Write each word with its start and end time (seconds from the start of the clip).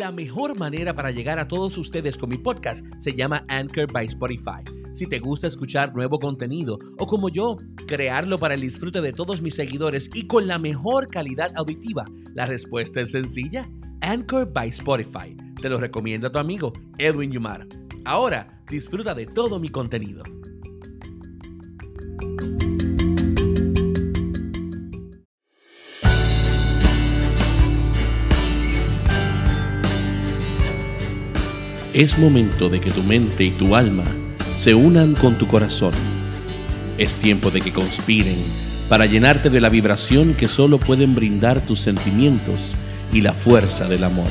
La 0.00 0.10
mejor 0.10 0.58
manera 0.58 0.94
para 0.94 1.10
llegar 1.10 1.38
a 1.38 1.46
todos 1.46 1.76
ustedes 1.76 2.16
con 2.16 2.30
mi 2.30 2.38
podcast 2.38 2.86
se 3.00 3.12
llama 3.12 3.44
Anchor 3.48 3.92
by 3.92 4.06
Spotify. 4.06 4.64
Si 4.94 5.06
te 5.06 5.18
gusta 5.18 5.46
escuchar 5.46 5.94
nuevo 5.94 6.18
contenido 6.18 6.78
o 6.98 7.06
como 7.06 7.28
yo, 7.28 7.58
crearlo 7.86 8.38
para 8.38 8.54
el 8.54 8.62
disfrute 8.62 9.02
de 9.02 9.12
todos 9.12 9.42
mis 9.42 9.56
seguidores 9.56 10.08
y 10.14 10.26
con 10.26 10.46
la 10.46 10.58
mejor 10.58 11.08
calidad 11.08 11.52
auditiva, 11.54 12.06
la 12.34 12.46
respuesta 12.46 13.02
es 13.02 13.10
sencilla. 13.10 13.70
Anchor 14.00 14.50
by 14.50 14.70
Spotify. 14.70 15.36
Te 15.60 15.68
lo 15.68 15.76
recomiendo 15.76 16.28
a 16.28 16.32
tu 16.32 16.38
amigo 16.38 16.72
Edwin 16.96 17.30
Yumar. 17.30 17.66
Ahora 18.06 18.62
disfruta 18.70 19.14
de 19.14 19.26
todo 19.26 19.60
mi 19.60 19.68
contenido. 19.68 20.22
Es 31.92 32.16
momento 32.16 32.68
de 32.68 32.80
que 32.80 32.92
tu 32.92 33.02
mente 33.02 33.42
y 33.42 33.50
tu 33.50 33.74
alma 33.74 34.04
se 34.56 34.76
unan 34.76 35.16
con 35.16 35.36
tu 35.38 35.48
corazón. 35.48 35.92
Es 36.98 37.16
tiempo 37.16 37.50
de 37.50 37.60
que 37.60 37.72
conspiren 37.72 38.36
para 38.88 39.06
llenarte 39.06 39.50
de 39.50 39.60
la 39.60 39.70
vibración 39.70 40.34
que 40.34 40.46
solo 40.46 40.78
pueden 40.78 41.16
brindar 41.16 41.60
tus 41.60 41.80
sentimientos 41.80 42.76
y 43.12 43.22
la 43.22 43.32
fuerza 43.32 43.88
del 43.88 44.04
amor. 44.04 44.28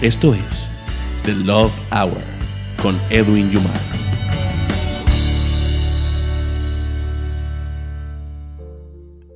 Esto 0.00 0.32
es 0.32 0.70
The 1.26 1.34
Love 1.34 1.70
Hour 1.92 2.22
con 2.80 2.96
Edwin 3.10 3.50
Yumar. 3.50 3.70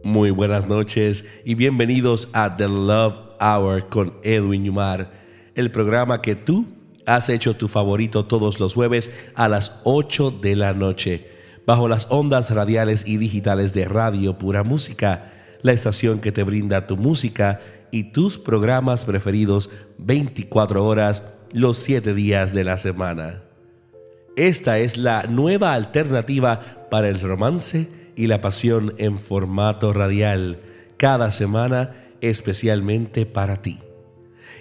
Muy 0.02 0.30
buenas 0.30 0.66
noches 0.66 1.26
y 1.44 1.56
bienvenidos 1.56 2.30
a 2.32 2.56
The 2.56 2.68
Love 2.68 3.16
Hour 3.38 3.90
con 3.90 4.14
Edwin 4.22 4.64
Yumar, 4.64 5.12
el 5.54 5.70
programa 5.70 6.22
que 6.22 6.34
tú 6.34 6.77
has 7.08 7.28
hecho 7.28 7.56
tu 7.56 7.68
favorito 7.68 8.26
todos 8.26 8.60
los 8.60 8.74
jueves 8.74 9.10
a 9.34 9.48
las 9.48 9.80
8 9.84 10.30
de 10.30 10.54
la 10.54 10.74
noche, 10.74 11.28
bajo 11.66 11.88
las 11.88 12.06
ondas 12.10 12.50
radiales 12.50 13.04
y 13.06 13.16
digitales 13.16 13.72
de 13.72 13.86
Radio 13.86 14.38
Pura 14.38 14.62
Música, 14.62 15.32
la 15.62 15.72
estación 15.72 16.20
que 16.20 16.32
te 16.32 16.44
brinda 16.44 16.86
tu 16.86 16.96
música 16.96 17.60
y 17.90 18.12
tus 18.12 18.38
programas 18.38 19.04
preferidos 19.04 19.70
24 19.98 20.84
horas 20.84 21.22
los 21.52 21.78
7 21.78 22.14
días 22.14 22.52
de 22.52 22.64
la 22.64 22.78
semana. 22.78 23.42
Esta 24.36 24.78
es 24.78 24.96
la 24.96 25.24
nueva 25.24 25.72
alternativa 25.72 26.86
para 26.90 27.08
el 27.08 27.20
romance 27.20 27.88
y 28.14 28.26
la 28.26 28.40
pasión 28.40 28.94
en 28.98 29.18
formato 29.18 29.92
radial, 29.92 30.60
cada 30.96 31.30
semana 31.32 31.94
especialmente 32.20 33.26
para 33.26 33.62
ti. 33.62 33.78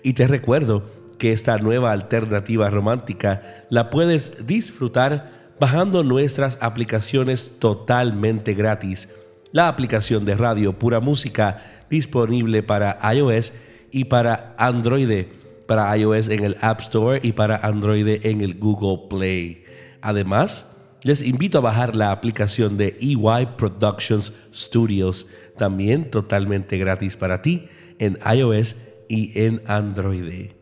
Y 0.04 0.14
te 0.14 0.28
recuerdo 0.28 0.97
que 1.18 1.32
esta 1.32 1.58
nueva 1.58 1.92
alternativa 1.92 2.70
romántica 2.70 3.66
la 3.70 3.90
puedes 3.90 4.32
disfrutar 4.46 5.56
bajando 5.60 6.04
nuestras 6.04 6.58
aplicaciones 6.62 7.52
totalmente 7.60 8.54
gratis. 8.54 9.10
La 9.52 9.68
aplicación 9.68 10.26
de 10.26 10.36
radio 10.36 10.78
Pura 10.78 11.00
Música 11.00 11.86
disponible 11.90 12.64
para 12.64 13.00
iOS 13.14 13.54
y 13.92 14.06
para 14.06 14.56
Android, 14.58 15.26
para 15.66 15.96
iOS 15.98 16.30
en 16.30 16.44
el 16.44 16.58
App 16.62 16.82
Store 16.82 17.20
y 17.24 17.32
para 17.32 17.58
Android 17.58 18.20
en 18.24 18.42
el 18.42 18.56
Google 18.56 19.08
Play. 19.10 19.64
Además, 20.02 20.66
les 21.04 21.22
invito 21.22 21.58
a 21.58 21.62
bajar 21.62 21.96
la 21.96 22.12
aplicación 22.12 22.78
de 22.78 22.98
EY 23.00 23.56
Productions 23.58 24.34
Studios, 24.54 25.28
también 25.58 26.12
totalmente 26.12 26.78
gratis 26.78 27.16
para 27.16 27.42
ti 27.42 27.68
en 28.00 28.18
iOS 28.32 28.76
y 29.08 29.32
en 29.42 29.62
Android. 29.68 30.57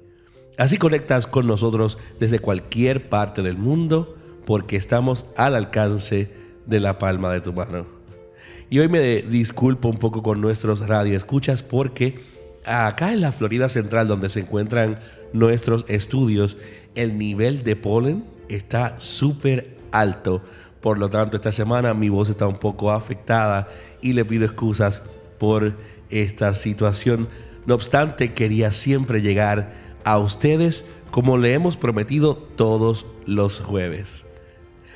Así 0.57 0.77
conectas 0.77 1.27
con 1.27 1.47
nosotros 1.47 1.97
desde 2.19 2.39
cualquier 2.39 3.09
parte 3.09 3.41
del 3.41 3.57
mundo 3.57 4.15
porque 4.45 4.77
estamos 4.77 5.25
al 5.35 5.55
alcance 5.55 6.31
de 6.65 6.79
la 6.79 6.97
palma 6.97 7.33
de 7.33 7.41
tu 7.41 7.51
mano. 7.51 7.85
Y 8.69 8.79
hoy 8.79 8.87
me 8.87 9.21
disculpo 9.21 9.89
un 9.89 9.97
poco 9.97 10.23
con 10.23 10.39
nuestros 10.41 10.87
radioescuchas 10.87 11.61
porque 11.61 12.19
acá 12.65 13.11
en 13.11 13.21
la 13.21 13.31
Florida 13.31 13.69
Central 13.69 14.07
donde 14.07 14.29
se 14.29 14.41
encuentran 14.41 14.99
nuestros 15.33 15.85
estudios, 15.87 16.57
el 16.95 17.17
nivel 17.17 17.63
de 17.63 17.75
polen 17.75 18.23
está 18.47 18.95
súper 18.97 19.77
alto. 19.91 20.41
Por 20.79 20.99
lo 20.99 21.09
tanto, 21.09 21.35
esta 21.35 21.51
semana 21.51 21.93
mi 21.93 22.09
voz 22.09 22.29
está 22.29 22.47
un 22.47 22.57
poco 22.57 22.91
afectada 22.91 23.67
y 24.01 24.13
le 24.13 24.23
pido 24.23 24.45
excusas 24.45 25.01
por 25.37 25.73
esta 26.09 26.53
situación. 26.53 27.27
No 27.65 27.75
obstante, 27.75 28.33
quería 28.33 28.71
siempre 28.71 29.21
llegar 29.21 29.84
a 30.05 30.17
ustedes 30.17 30.85
como 31.11 31.37
le 31.37 31.53
hemos 31.53 31.75
prometido 31.75 32.35
todos 32.35 33.05
los 33.25 33.59
jueves. 33.59 34.25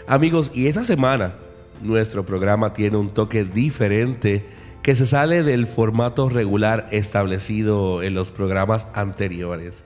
Amigos, 0.08 0.52
y 0.56 0.68
esta 0.68 0.84
semana 0.84 1.36
nuestro 1.82 2.26
programa 2.26 2.74
tiene 2.74 2.98
un 2.98 3.14
toque 3.14 3.44
diferente 3.44 4.46
que 4.82 4.96
se 4.96 5.06
sale 5.06 5.44
del 5.44 5.68
formato 5.68 6.30
regular 6.30 6.88
establecido 6.92 8.02
en 8.02 8.14
los 8.14 8.32
programas 8.32 8.88
anteriores. 8.94 9.84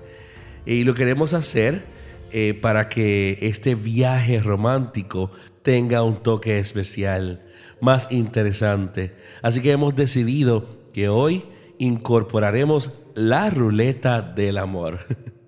Y 0.66 0.84
lo 0.84 0.94
queremos 0.94 1.34
hacer 1.34 1.86
eh, 2.32 2.54
para 2.54 2.90
que 2.90 3.38
este 3.42 3.76
viaje 3.76 4.40
romántico 4.40 5.32
tenga 5.62 6.04
un 6.04 6.22
toque 6.22 6.60
especial, 6.60 7.42
más 7.80 8.08
interesante. 8.12 9.16
Así 9.42 9.62
que 9.62 9.72
hemos 9.72 9.96
decidido 9.96 10.68
que 10.94 11.10
hoy 11.10 11.46
incorporaremos 11.84 12.92
la 13.14 13.50
ruleta 13.50 14.22
del 14.22 14.58
amor. 14.58 15.00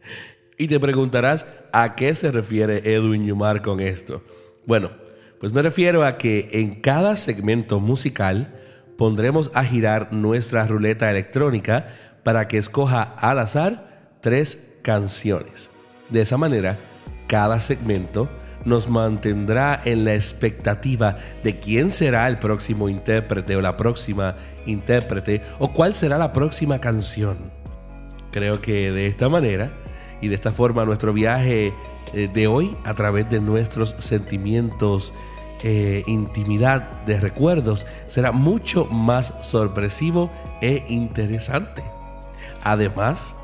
y 0.57 0.67
te 0.67 0.79
preguntarás 0.79 1.45
a 1.71 1.95
qué 1.95 2.13
se 2.13 2.31
refiere 2.31 2.81
Edwin 2.93 3.25
Yumar 3.25 3.61
con 3.61 3.79
esto. 3.79 4.21
Bueno, 4.65 4.91
pues 5.39 5.53
me 5.53 5.61
refiero 5.61 6.05
a 6.05 6.17
que 6.17 6.49
en 6.51 6.81
cada 6.81 7.15
segmento 7.15 7.79
musical 7.79 8.53
pondremos 8.97 9.49
a 9.53 9.63
girar 9.63 10.11
nuestra 10.13 10.65
ruleta 10.67 11.09
electrónica 11.09 11.87
para 12.23 12.47
que 12.47 12.57
escoja 12.57 13.01
al 13.03 13.39
azar 13.39 14.17
tres 14.21 14.73
canciones. 14.81 15.69
De 16.09 16.21
esa 16.21 16.37
manera, 16.37 16.77
cada 17.27 17.59
segmento 17.59 18.29
nos 18.65 18.89
mantendrá 18.89 19.81
en 19.85 20.03
la 20.03 20.15
expectativa 20.15 21.17
de 21.43 21.57
quién 21.59 21.91
será 21.91 22.27
el 22.27 22.37
próximo 22.37 22.89
intérprete 22.89 23.55
o 23.55 23.61
la 23.61 23.77
próxima 23.77 24.35
intérprete 24.65 25.41
o 25.59 25.71
cuál 25.71 25.93
será 25.93 26.17
la 26.17 26.33
próxima 26.33 26.79
canción. 26.79 27.37
Creo 28.31 28.59
que 28.59 28.91
de 28.91 29.07
esta 29.07 29.29
manera 29.29 29.71
y 30.21 30.27
de 30.27 30.35
esta 30.35 30.51
forma 30.51 30.83
nuestro 30.85 31.13
viaje 31.13 31.73
eh, 32.13 32.29
de 32.33 32.47
hoy 32.47 32.75
a 32.83 32.93
través 32.93 33.29
de 33.29 33.39
nuestros 33.39 33.95
sentimientos, 33.99 35.13
eh, 35.63 36.03
intimidad 36.05 37.03
de 37.05 37.19
recuerdos 37.19 37.87
será 38.07 38.31
mucho 38.31 38.85
más 38.85 39.33
sorpresivo 39.41 40.29
e 40.61 40.83
interesante. 40.89 41.83
Además, 42.63 43.35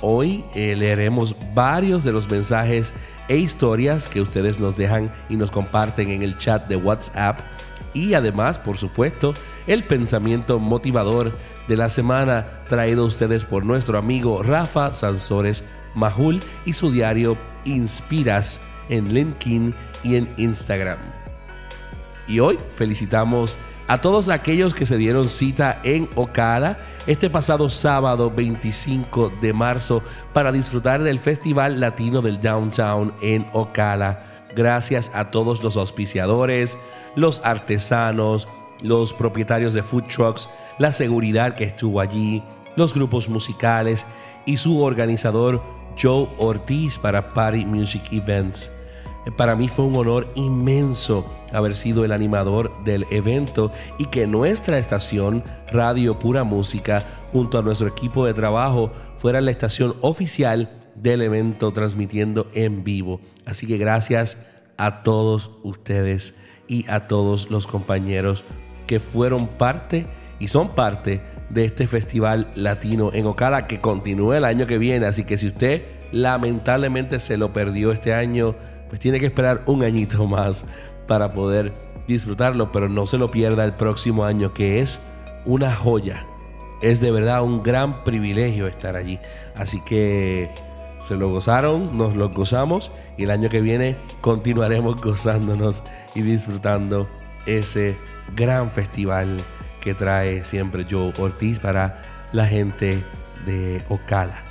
hoy 0.00 0.44
eh, 0.54 0.74
leeremos 0.76 1.36
varios 1.54 2.04
de 2.04 2.12
los 2.12 2.30
mensajes 2.30 2.92
e 3.28 3.36
historias 3.36 4.08
que 4.08 4.20
ustedes 4.20 4.60
nos 4.60 4.76
dejan 4.76 5.12
y 5.28 5.36
nos 5.36 5.50
comparten 5.50 6.10
en 6.10 6.22
el 6.22 6.38
chat 6.38 6.68
de 6.68 6.76
WhatsApp. 6.76 7.40
Y 7.94 8.14
además, 8.14 8.58
por 8.58 8.76
supuesto, 8.76 9.34
el 9.66 9.84
pensamiento 9.84 10.58
motivador 10.58 11.32
de 11.66 11.76
la 11.76 11.90
semana 11.90 12.44
traído 12.68 13.02
a 13.02 13.06
ustedes 13.06 13.44
por 13.44 13.64
nuestro 13.64 13.98
amigo 13.98 14.42
Rafa 14.42 14.94
Sansores 14.94 15.64
Majul 15.94 16.40
y 16.64 16.72
su 16.72 16.92
diario 16.92 17.36
Inspiras 17.64 18.60
en 18.88 19.12
LinkedIn 19.12 19.74
y 20.04 20.16
en 20.16 20.28
Instagram. 20.36 20.98
Y 22.28 22.40
hoy 22.40 22.58
felicitamos 22.76 23.56
a 23.56 23.75
todos 24.00 24.28
aquellos 24.28 24.74
que 24.74 24.84
se 24.84 24.96
dieron 24.96 25.26
cita 25.26 25.80
en 25.84 26.08
Ocala 26.16 26.76
este 27.06 27.30
pasado 27.30 27.68
sábado 27.68 28.30
25 28.30 29.32
de 29.40 29.52
marzo 29.52 30.02
para 30.32 30.50
disfrutar 30.50 31.02
del 31.02 31.20
Festival 31.20 31.78
Latino 31.78 32.20
del 32.20 32.40
Downtown 32.40 33.14
en 33.22 33.46
Ocala. 33.52 34.24
Gracias 34.56 35.10
a 35.14 35.30
todos 35.30 35.62
los 35.62 35.76
auspiciadores, 35.76 36.76
los 37.14 37.40
artesanos, 37.44 38.48
los 38.80 39.12
propietarios 39.12 39.72
de 39.72 39.84
food 39.84 40.04
trucks, 40.04 40.48
la 40.78 40.90
seguridad 40.90 41.54
que 41.54 41.64
estuvo 41.64 42.00
allí, 42.00 42.42
los 42.74 42.92
grupos 42.92 43.28
musicales 43.28 44.04
y 44.46 44.56
su 44.56 44.82
organizador 44.82 45.62
Joe 46.00 46.28
Ortiz 46.38 46.98
para 46.98 47.28
Party 47.28 47.64
Music 47.64 48.02
Events. 48.10 48.70
Para 49.36 49.56
mí 49.56 49.68
fue 49.68 49.84
un 49.84 49.96
honor 49.96 50.28
inmenso 50.36 51.26
haber 51.52 51.76
sido 51.76 52.04
el 52.04 52.12
animador 52.12 52.72
del 52.84 53.06
evento 53.10 53.72
y 53.98 54.06
que 54.06 54.26
nuestra 54.26 54.78
estación 54.78 55.42
Radio 55.70 56.18
Pura 56.18 56.44
Música 56.44 57.00
junto 57.32 57.58
a 57.58 57.62
nuestro 57.62 57.88
equipo 57.88 58.24
de 58.24 58.34
trabajo 58.34 58.92
fuera 59.16 59.40
la 59.40 59.50
estación 59.50 59.94
oficial 60.00 60.70
del 60.94 61.22
evento 61.22 61.72
transmitiendo 61.72 62.48
en 62.54 62.84
vivo. 62.84 63.20
Así 63.44 63.66
que 63.66 63.78
gracias 63.78 64.38
a 64.76 65.02
todos 65.02 65.50
ustedes 65.62 66.34
y 66.68 66.88
a 66.88 67.06
todos 67.06 67.50
los 67.50 67.66
compañeros 67.66 68.44
que 68.86 69.00
fueron 69.00 69.46
parte 69.46 70.06
y 70.38 70.48
son 70.48 70.70
parte 70.70 71.20
de 71.50 71.64
este 71.64 71.86
festival 71.86 72.48
latino 72.54 73.10
en 73.12 73.26
Ocala 73.26 73.66
que 73.66 73.78
continúa 73.80 74.38
el 74.38 74.44
año 74.44 74.66
que 74.66 74.78
viene. 74.78 75.06
Así 75.06 75.24
que 75.24 75.38
si 75.38 75.48
usted 75.48 75.82
lamentablemente 76.12 77.18
se 77.20 77.36
lo 77.36 77.52
perdió 77.52 77.92
este 77.92 78.14
año, 78.14 78.54
pues 78.88 79.00
tiene 79.00 79.20
que 79.20 79.26
esperar 79.26 79.62
un 79.66 79.82
añito 79.82 80.26
más 80.26 80.64
para 81.06 81.30
poder 81.30 81.72
disfrutarlo, 82.06 82.72
pero 82.72 82.88
no 82.88 83.06
se 83.06 83.18
lo 83.18 83.30
pierda 83.30 83.64
el 83.64 83.72
próximo 83.72 84.24
año 84.24 84.52
que 84.52 84.80
es 84.80 85.00
una 85.44 85.74
joya. 85.74 86.24
Es 86.82 87.00
de 87.00 87.10
verdad 87.10 87.42
un 87.42 87.62
gran 87.62 88.04
privilegio 88.04 88.66
estar 88.66 88.96
allí. 88.96 89.18
Así 89.54 89.80
que 89.84 90.50
se 91.00 91.16
lo 91.16 91.30
gozaron, 91.30 91.96
nos 91.96 92.16
lo 92.16 92.28
gozamos 92.30 92.90
y 93.16 93.24
el 93.24 93.30
año 93.30 93.48
que 93.48 93.60
viene 93.60 93.96
continuaremos 94.20 95.00
gozándonos 95.02 95.82
y 96.14 96.22
disfrutando 96.22 97.08
ese 97.46 97.96
gran 98.34 98.70
festival 98.70 99.36
que 99.80 99.94
trae 99.94 100.44
siempre 100.44 100.84
Joe 100.88 101.12
Ortiz 101.18 101.60
para 101.60 102.02
la 102.32 102.46
gente 102.46 103.00
de 103.46 103.82
Ocala. 103.88 104.42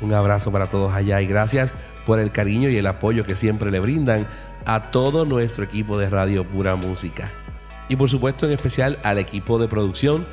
Un 0.00 0.12
abrazo 0.12 0.52
para 0.52 0.66
todos 0.66 0.94
allá 0.94 1.20
y 1.20 1.26
gracias 1.26 1.72
por 2.06 2.18
el 2.18 2.30
cariño 2.30 2.68
y 2.68 2.76
el 2.76 2.86
apoyo 2.86 3.24
que 3.24 3.36
siempre 3.36 3.70
le 3.70 3.80
brindan 3.80 4.26
a 4.66 4.90
todo 4.90 5.24
nuestro 5.24 5.64
equipo 5.64 5.98
de 5.98 6.08
Radio 6.10 6.44
Pura 6.44 6.76
Música. 6.76 7.30
Y 7.88 7.96
por 7.96 8.08
supuesto 8.08 8.46
en 8.46 8.52
especial 8.52 8.98
al 9.02 9.18
equipo 9.18 9.58
de 9.58 9.68
producción 9.68 10.26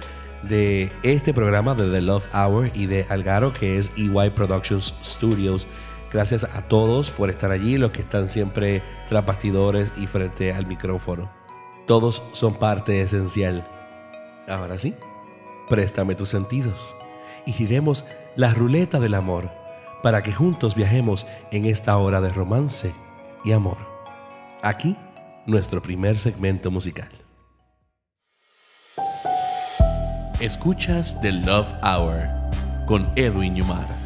de 0.44 0.92
este 1.04 1.34
programa 1.34 1.76
de 1.76 1.90
The 1.92 2.02
Love 2.02 2.28
Hour 2.34 2.72
y 2.74 2.86
de 2.88 3.06
Algaro 3.10 3.54
que 3.54 3.78
es 3.78 3.92
EY 3.98 4.32
Productions 4.32 4.94
Studios. 5.04 5.68
Gracias 6.14 6.44
a 6.44 6.62
todos 6.64 7.12
por 7.12 7.30
estar 7.30 7.52
allí, 7.52 7.78
los 7.78 7.92
que 7.92 8.02
están 8.02 8.30
siempre 8.30 8.82
tras 9.08 9.26
bastidores 9.26 9.92
y 9.98 10.08
frente 10.08 10.54
al 10.54 10.66
micrófono. 10.66 11.32
Todos 11.88 12.24
son 12.34 12.56
parte 12.56 13.02
esencial. 13.02 13.68
Ahora 14.48 14.78
sí, 14.80 14.94
préstame 15.70 16.16
tus 16.16 16.30
sentidos 16.30 16.96
y 17.46 17.54
giremos 17.54 18.06
la 18.36 18.54
ruleta 18.54 19.00
del 19.00 19.14
amor 19.14 19.61
para 20.02 20.24
que 20.24 20.34
juntos 20.34 20.76
viajemos 20.76 21.28
en 21.52 21.66
esta 21.66 21.98
hora 21.98 22.22
de 22.22 22.30
romance 22.30 22.94
y 23.44 23.52
amor. 23.52 23.78
Aquí, 24.62 24.96
nuestro 25.46 25.82
primer 25.82 26.18
segmento 26.18 26.72
musical. 26.72 27.10
Escuchas 30.40 31.20
The 31.22 31.32
Love 31.32 31.68
Hour 31.84 32.28
con 32.88 33.08
Edwin 33.16 33.56
Yumar. 33.56 34.01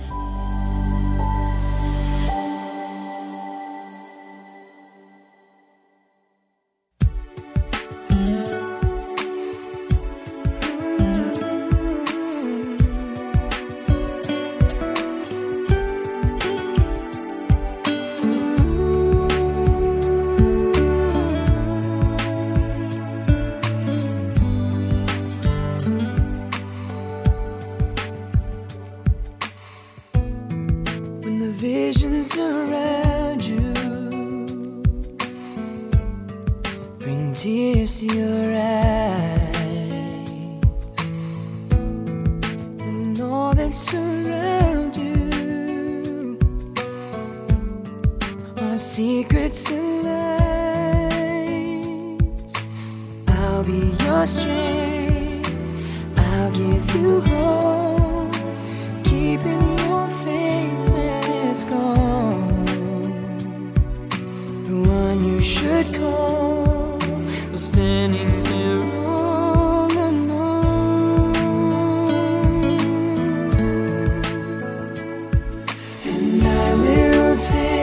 until 77.36 77.75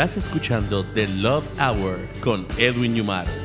Estás 0.00 0.16
escuchando 0.16 0.82
The 0.94 1.06
Love 1.08 1.44
Hour 1.60 1.98
con 2.22 2.46
Edwin 2.56 2.94
Yumaro. 2.94 3.39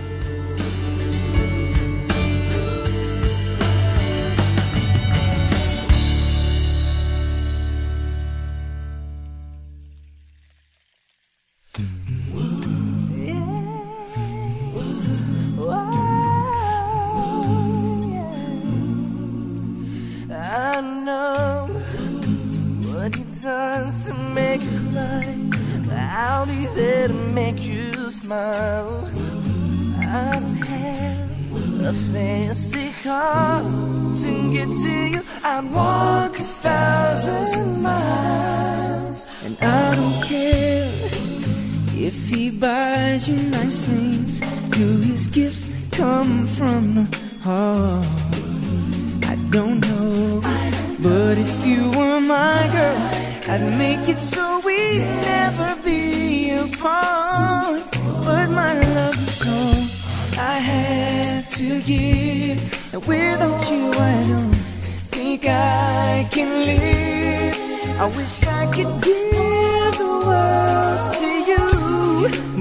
wish 68.25 68.43
I 68.47 68.65
could 68.75 68.93
give 69.09 69.93
the 70.01 70.13
world 70.27 71.13
to 71.21 71.31
you, 71.51 71.65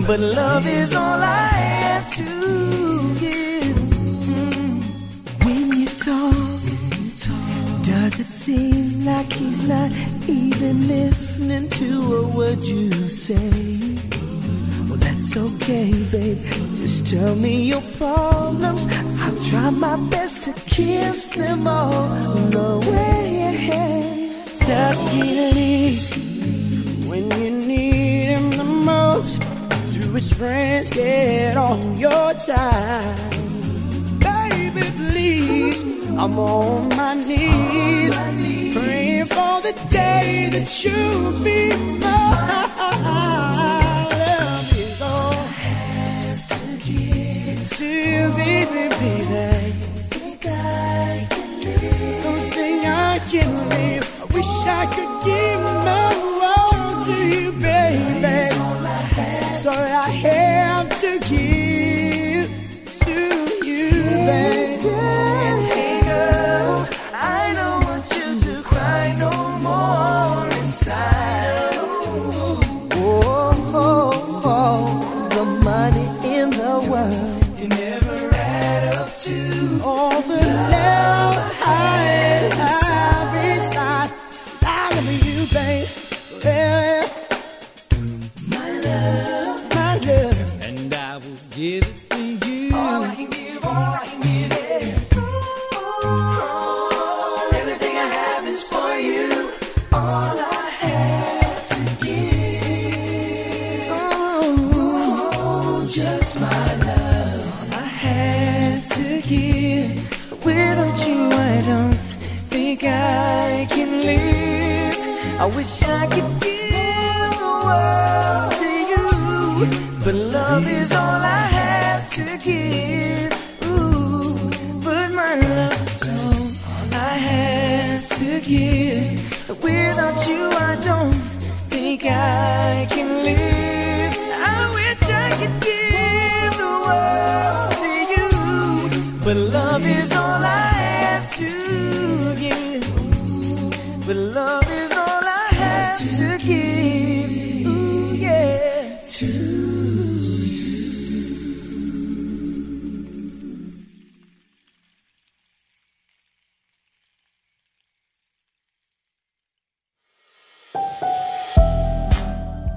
but 0.07 0.21
love 0.21 0.67
is 0.67 0.95
all 0.95 1.21
I 1.23 1.49
have 1.81 2.07
to 2.21 2.29
give. 3.25 3.77
When 5.45 5.63
you 5.81 5.89
talk, 6.11 6.61
does 7.83 8.15
it 8.25 8.31
seem 8.45 9.07
like 9.07 9.33
he's 9.33 9.63
not 9.63 9.91
even 10.29 10.87
listening 10.87 11.69
to 11.81 11.89
a 12.21 12.37
word 12.37 12.63
you 12.63 12.91
say? 13.09 13.49
Well, 14.89 15.01
that's 15.07 15.35
okay, 15.47 15.91
babe. 16.13 16.41
Just 16.81 17.07
tell 17.07 17.35
me 17.37 17.55
your 17.73 17.85
problems. 17.99 18.83
I'll 19.23 19.41
try 19.51 19.71
my 19.71 19.97
best 20.11 20.45
to 20.45 20.53
kiss 20.77 21.35
them 21.35 21.67
all 21.67 22.04
when 27.09 27.31
you 27.41 27.51
need 27.51 28.27
him 28.27 28.51
the 28.51 28.65
most? 28.65 29.41
Do 29.93 30.13
his 30.13 30.33
friends 30.33 30.91
get 30.91 31.57
all 31.57 31.79
your 31.95 32.35
time? 32.35 33.31
Baby, 34.21 34.83
please, 34.97 35.83
I'm 36.11 36.39
on 36.39 36.89
my 36.91 37.15
knees, 37.15 38.15
praying 38.77 39.27
for 39.27 39.61
the 39.63 39.75
day 39.91 40.49
that 40.53 40.85
you'll 40.85 41.43
be 41.43 41.71
mine. 41.99 42.45
Love 44.23 44.73
is 44.79 45.03
all 45.03 45.33
I 45.33 45.47
have 45.99 46.43
to 46.49 46.61
give 46.89 47.69
to 47.79 47.95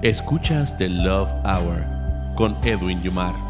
Escuchas 0.02 0.76
The 0.78 0.88
Love 0.88 1.28
Hour 1.44 1.82
con 2.36 2.56
Edwin 2.64 3.02
Yumar. 3.02 3.47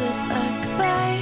With 0.00 0.30
a 0.30 0.42
goodbye. 0.62 1.20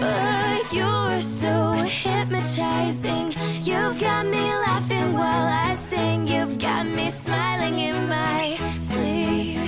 But 0.00 0.72
you're 0.72 1.20
so 1.20 1.72
hypnotizing. 1.72 3.34
You've 3.62 3.98
got 3.98 4.26
me 4.26 4.44
laughing 4.66 5.12
while 5.14 5.48
I 5.68 5.74
sing. 5.74 6.28
You've 6.28 6.58
got 6.58 6.86
me 6.86 7.10
smiling 7.10 7.78
in 7.80 8.08
my 8.08 8.56
sleep. 8.78 9.58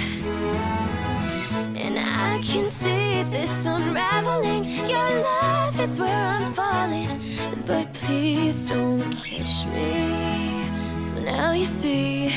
And 1.84 1.98
I 1.98 2.40
can 2.44 2.70
see 2.70 3.24
this 3.24 3.66
unraveling. 3.66 4.64
Your 4.88 5.10
love 5.30 5.80
is 5.80 5.98
where 5.98 6.24
I'm 6.34 6.54
falling. 6.54 7.20
But 7.66 7.92
please 7.92 8.66
don't 8.66 9.10
catch 9.24 9.66
me. 9.66 11.00
So 11.00 11.18
now 11.18 11.52
you 11.52 11.64
see 11.64 12.28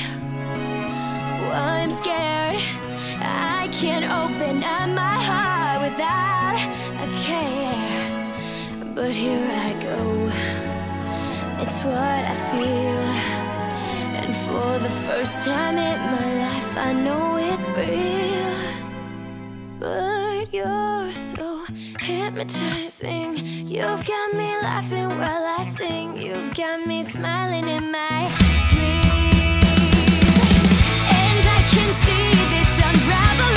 why 1.48 1.84
I'm 1.84 1.92
scared. 1.92 2.60
I 3.22 3.63
can't 3.84 4.06
open 4.06 4.64
up 4.64 4.88
my 4.92 5.18
heart 5.30 5.82
without 5.82 6.58
a 7.04 7.08
care. 7.26 8.96
But 8.96 9.12
here 9.12 9.46
I 9.68 9.74
go. 9.90 9.98
It's 11.62 11.84
what 11.84 12.22
I 12.34 12.36
feel. 12.50 13.04
And 14.22 14.34
for 14.46 14.80
the 14.80 14.94
first 15.06 15.46
time 15.46 15.78
in 15.78 16.00
my 16.16 16.30
life, 16.46 16.78
I 16.78 16.94
know 16.94 17.36
it's 17.52 17.70
real. 17.72 18.56
But 19.82 20.54
you're 20.54 21.12
so 21.12 21.66
hypnotizing. 22.00 23.36
You've 23.76 24.06
got 24.06 24.34
me 24.34 24.50
laughing 24.68 25.10
while 25.10 25.46
I 25.60 25.62
sing. 25.62 26.16
You've 26.16 26.54
got 26.54 26.88
me 26.88 27.04
smiling 27.04 27.68
in 27.68 27.92
my 27.92 28.20
sleep. 28.70 29.66
And 31.26 31.44
I 31.58 31.62
can 31.74 31.90
see 32.06 32.28
this 32.54 32.72
unraveling. 32.88 33.53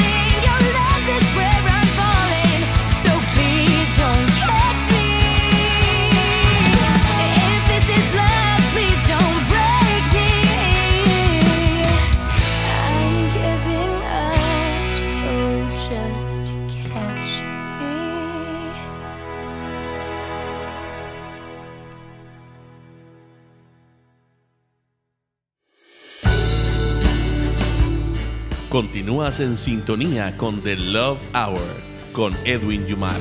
Continúas 28.76 29.40
en 29.40 29.56
sintonía 29.56 30.36
con 30.36 30.60
The 30.60 30.76
Love 30.76 31.18
Hour 31.32 31.62
con 32.12 32.34
Edwin 32.44 32.84
Yumar. 32.86 33.16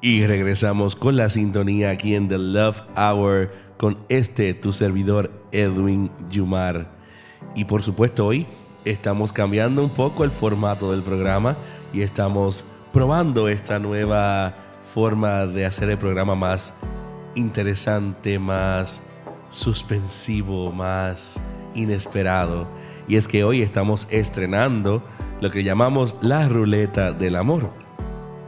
Y 0.00 0.26
regresamos 0.26 0.96
con 0.96 1.14
la 1.14 1.28
sintonía 1.28 1.90
aquí 1.90 2.14
en 2.14 2.28
The 2.28 2.38
Love 2.38 2.80
Hour 2.96 3.52
con 3.76 3.98
este 4.08 4.54
tu 4.54 4.72
servidor 4.72 5.30
Edwin 5.52 6.10
Yumar. 6.30 6.90
Y 7.54 7.66
por 7.66 7.82
supuesto 7.82 8.24
hoy 8.24 8.46
estamos 8.86 9.30
cambiando 9.30 9.84
un 9.84 9.90
poco 9.90 10.24
el 10.24 10.30
formato 10.30 10.92
del 10.92 11.02
programa 11.02 11.58
y 11.92 12.00
estamos 12.00 12.64
probando 12.94 13.46
esta 13.50 13.78
nueva 13.78 14.69
forma 14.92 15.46
de 15.46 15.66
hacer 15.66 15.90
el 15.90 15.98
programa 15.98 16.34
más 16.34 16.74
interesante, 17.34 18.38
más 18.38 19.00
suspensivo, 19.50 20.72
más 20.72 21.40
inesperado. 21.74 22.66
Y 23.06 23.16
es 23.16 23.28
que 23.28 23.44
hoy 23.44 23.62
estamos 23.62 24.06
estrenando 24.10 25.02
lo 25.40 25.50
que 25.50 25.62
llamamos 25.62 26.16
la 26.20 26.48
ruleta 26.48 27.12
del 27.12 27.36
amor. 27.36 27.70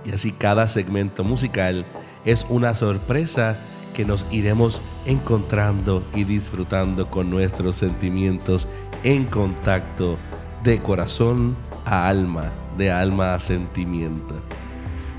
Y 0.04 0.12
así 0.12 0.32
cada 0.32 0.68
segmento 0.68 1.24
musical 1.24 1.84
es 2.24 2.44
una 2.48 2.74
sorpresa 2.74 3.58
que 3.94 4.04
nos 4.04 4.26
iremos 4.30 4.82
encontrando 5.06 6.02
y 6.14 6.24
disfrutando 6.24 7.08
con 7.10 7.30
nuestros 7.30 7.76
sentimientos 7.76 8.66
en 9.04 9.26
contacto 9.26 10.16
de 10.64 10.80
corazón 10.80 11.56
a 11.84 12.08
alma, 12.08 12.50
de 12.78 12.90
alma 12.90 13.34
a 13.34 13.40
sentimiento. 13.40 14.34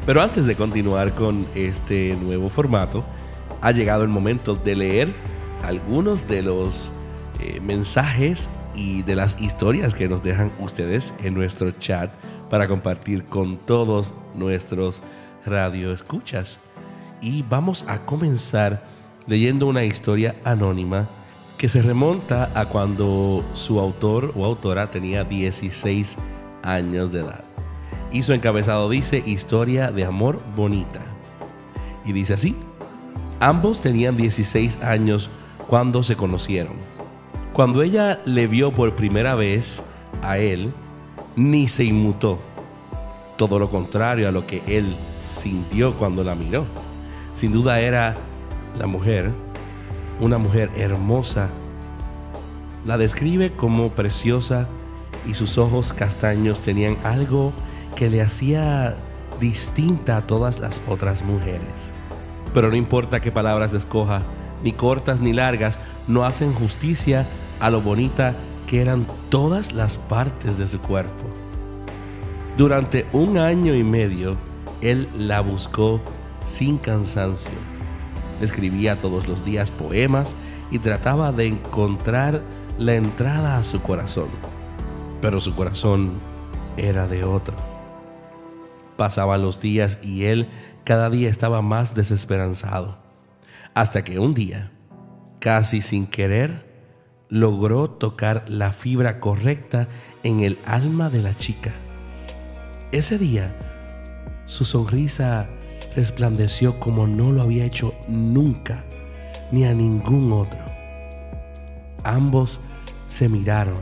Pero 0.06 0.22
antes 0.22 0.46
de 0.46 0.56
continuar 0.56 1.16
con 1.16 1.48
este 1.56 2.18
nuevo 2.18 2.50
formato, 2.50 3.06
ha 3.62 3.72
llegado 3.72 4.04
el 4.04 4.10
momento 4.10 4.56
de 4.56 4.76
leer 4.76 5.14
algunos 5.64 6.28
de 6.28 6.42
los 6.42 6.92
eh, 7.40 7.62
mensajes 7.62 8.50
y 8.76 9.04
de 9.04 9.16
las 9.16 9.40
historias 9.40 9.94
que 9.94 10.10
nos 10.10 10.22
dejan 10.22 10.52
ustedes 10.60 11.14
en 11.24 11.34
nuestro 11.34 11.72
chat 11.72 12.14
para 12.50 12.68
compartir 12.68 13.24
con 13.26 13.58
todos 13.58 14.14
nuestros 14.36 15.02
radioescuchas. 15.46 16.60
Y 17.22 17.44
vamos 17.44 17.86
a 17.88 18.06
comenzar 18.06 18.84
leyendo 19.26 19.68
una 19.68 19.86
historia 19.86 20.36
anónima 20.44 21.08
que 21.58 21.70
se 21.70 21.82
remonta 21.82 22.52
a 22.56 22.66
cuando 22.66 23.46
su 23.54 23.80
autor 23.80 24.34
o 24.36 24.44
autora 24.44 24.92
tenía 24.92 25.24
16 25.24 26.18
años 26.62 27.14
de 27.14 27.22
edad. 27.22 27.53
Y 28.14 28.22
su 28.22 28.34
encabezado 28.34 28.90
dice 28.90 29.24
Historia 29.26 29.92
de 29.92 30.06
amor 30.06 30.40
bonita. 30.56 31.02
Y 32.06 32.14
dice 32.14 32.36
así, 32.36 32.56
ambos 33.40 33.82
tenían 33.82 34.16
16 34.16 34.78
años 34.84 35.32
cuando 35.68 36.04
se 36.04 36.16
conocieron. 36.16 36.74
Cuando 37.54 37.82
ella 37.82 38.22
le 38.26 38.46
vio 38.46 38.72
por 38.72 38.96
primera 38.96 39.34
vez 39.34 39.84
a 40.22 40.38
él, 40.38 40.72
ni 41.36 41.68
se 41.68 41.86
inmutó. 41.86 42.38
Todo 43.36 43.58
lo 43.58 43.72
contrario 43.72 44.30
a 44.30 44.32
lo 44.32 44.46
que 44.46 44.62
él 44.68 44.96
sintió 45.24 45.96
cuando 45.96 46.24
la 46.24 46.36
miró. 46.36 46.66
Sin 47.34 47.52
duda 47.52 47.80
era 47.80 48.14
la 48.78 48.86
mujer, 48.86 49.32
una 50.22 50.38
mujer 50.38 50.70
hermosa. 50.76 51.50
La 52.86 53.00
describe 53.00 53.54
como 53.54 53.90
preciosa 53.90 54.68
y 55.28 55.34
sus 55.34 55.58
ojos 55.58 55.94
castaños 55.94 56.62
tenían 56.62 56.98
algo 57.04 57.54
que 57.96 58.10
le 58.10 58.22
hacía 58.22 58.96
distinta 59.40 60.18
a 60.18 60.28
todas 60.28 60.60
las 60.60 60.82
otras 60.88 61.24
mujeres. 61.24 61.94
Pero 62.54 62.70
no 62.70 62.76
importa 62.76 63.20
qué 63.20 63.32
palabras 63.32 63.74
escoja, 63.74 64.22
ni 64.64 64.74
cortas 64.74 65.20
ni 65.20 65.34
largas, 65.34 65.80
no 66.08 66.26
hacen 66.26 66.54
justicia 66.54 67.28
a 67.60 67.70
lo 67.70 67.82
bonita 67.82 68.36
que 68.68 68.82
eran 68.82 69.08
todas 69.30 69.74
las 69.74 69.98
partes 69.98 70.58
de 70.58 70.68
su 70.68 70.80
cuerpo. 70.80 71.26
Durante 72.58 73.06
un 73.14 73.38
año 73.38 73.74
y 73.74 73.84
medio, 73.84 74.36
él 74.82 75.10
la 75.18 75.42
buscó 75.42 76.02
sin 76.46 76.78
cansancio. 76.78 77.52
Escribía 78.42 79.00
todos 79.00 79.28
los 79.28 79.44
días 79.44 79.72
poemas 79.72 80.36
y 80.70 80.80
trataba 80.80 81.32
de 81.32 81.48
encontrar 81.48 82.42
la 82.78 82.96
entrada 82.96 83.58
a 83.58 83.64
su 83.64 83.82
corazón. 83.82 84.28
Pero 85.22 85.40
su 85.42 85.56
corazón 85.56 86.12
era 86.78 87.08
de 87.08 87.24
otro. 87.24 87.73
Pasaban 88.98 89.42
los 89.42 89.62
días 89.62 89.98
y 90.02 90.26
él 90.26 90.50
cada 90.84 91.10
día 91.10 91.30
estaba 91.30 91.62
más 91.62 91.96
desesperanzado. 91.96 92.98
Hasta 93.74 94.04
que 94.04 94.20
un 94.20 94.34
día, 94.34 94.72
casi 95.40 95.82
sin 95.82 96.06
querer, 96.06 96.74
logró 97.30 97.90
tocar 97.90 98.46
la 98.48 98.72
fibra 98.72 99.20
correcta 99.20 99.88
en 100.24 100.42
el 100.42 100.60
alma 100.66 101.10
de 101.10 101.24
la 101.24 101.36
chica. 101.36 101.74
Ese 102.92 103.18
día, 103.18 103.56
su 104.46 104.66
sonrisa 104.66 105.48
resplandeció 105.96 106.80
como 106.80 107.08
no 107.08 107.32
lo 107.32 107.42
había 107.42 107.66
hecho 107.66 107.96
nunca, 108.08 108.84
ni 109.52 109.66
a 109.66 109.74
ningún 109.74 110.32
otro. 110.32 110.60
Ambos 112.04 112.60
se 113.10 113.30
miraron, 113.30 113.80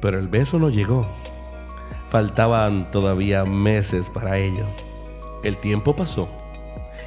pero 0.00 0.18
el 0.18 0.28
beso 0.28 0.58
no 0.58 0.70
llegó. 0.70 1.06
Faltaban 2.10 2.90
todavía 2.90 3.44
meses 3.44 4.08
para 4.08 4.38
ello. 4.38 4.64
El 5.42 5.58
tiempo 5.58 5.94
pasó 5.94 6.28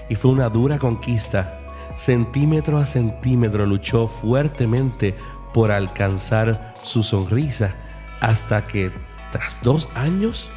y 0.10 0.16
fue 0.16 0.32
una 0.32 0.50
dura 0.50 0.78
conquista. 0.78 1.60
Centímetro 1.98 2.78
a 2.78 2.86
centímetro 2.86 3.66
luchó 3.66 4.08
fuertemente 4.08 5.16
por 5.54 5.72
alcanzar 5.72 6.74
su 6.84 7.04
sonrisa 7.04 7.74
hasta 8.20 8.66
que 8.66 8.92
tras 9.32 9.62
dos 9.62 9.90
años 9.96 10.50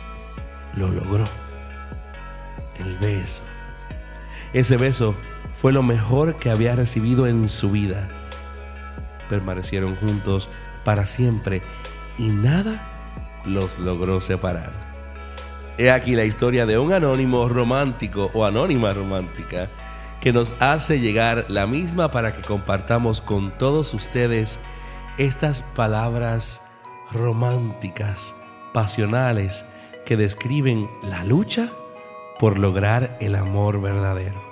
lo 0.77 0.89
logró. 0.89 1.25
El 2.79 2.97
beso. 2.99 3.43
Ese 4.53 4.77
beso 4.77 5.15
fue 5.61 5.73
lo 5.73 5.83
mejor 5.83 6.37
que 6.37 6.51
había 6.51 6.77
recibido 6.77 7.27
en 7.27 7.49
su 7.49 7.71
vida. 7.71 8.09
Permanecieron 9.31 9.97
juntos 9.97 10.49
para 10.85 11.07
siempre 11.07 11.63
y 12.19 12.29
nada 12.29 12.94
los 13.47 13.79
logró 13.79 14.21
separar. 14.21 14.71
He 15.77 15.91
aquí 15.91 16.15
la 16.15 16.25
historia 16.25 16.67
de 16.67 16.79
un 16.79 16.93
anónimo 16.93 17.49
romántico 17.49 18.31
o 18.33 18.45
anónima 18.45 18.91
romántica 18.91 19.69
que 20.21 20.33
nos 20.33 20.55
hace 20.61 21.01
llegar 21.01 21.45
la 21.49 21.67
misma 21.67 22.11
para 22.11 22.33
que 22.33 22.43
compartamos 22.43 23.21
con 23.21 23.51
todos 23.51 23.93
ustedes 23.93 24.61
estas 25.19 25.63
palabras 25.63 26.61
románticas, 27.13 28.35
pasionales, 28.73 29.65
que 30.07 30.17
describen 30.17 30.89
la 31.03 31.25
lucha 31.25 31.71
por 32.39 32.59
lograr 32.59 33.17
el 33.21 33.35
amor 33.35 33.81
verdadero. 33.81 34.43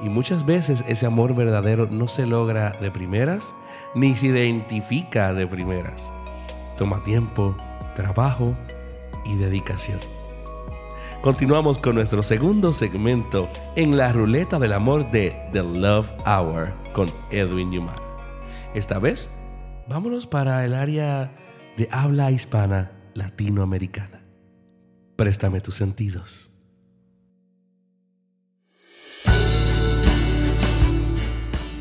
Y 0.00 0.08
muchas 0.08 0.46
veces 0.46 0.84
ese 0.86 1.06
amor 1.06 1.34
verdadero 1.34 1.86
no 1.90 2.06
se 2.08 2.26
logra 2.26 2.70
de 2.80 2.90
primeras, 2.90 3.52
ni 3.94 4.14
se 4.14 4.26
identifica 4.26 5.34
de 5.34 5.46
primeras. 5.46 6.12
Toma 6.76 7.02
tiempo, 7.02 7.56
trabajo 7.98 8.56
y 9.24 9.34
dedicación. 9.34 9.98
Continuamos 11.20 11.80
con 11.80 11.96
nuestro 11.96 12.22
segundo 12.22 12.72
segmento 12.72 13.48
en 13.74 13.96
la 13.96 14.12
ruleta 14.12 14.60
del 14.60 14.72
amor 14.72 15.10
de 15.10 15.36
The 15.52 15.64
Love 15.64 16.06
Hour 16.24 16.72
con 16.92 17.08
Edwin 17.32 17.70
Newman. 17.70 17.96
Esta 18.72 19.00
vez, 19.00 19.28
vámonos 19.88 20.28
para 20.28 20.64
el 20.64 20.74
área 20.74 21.32
de 21.76 21.88
habla 21.90 22.30
hispana 22.30 22.92
latinoamericana. 23.14 24.22
Préstame 25.16 25.60
tus 25.60 25.74
sentidos. 25.74 26.52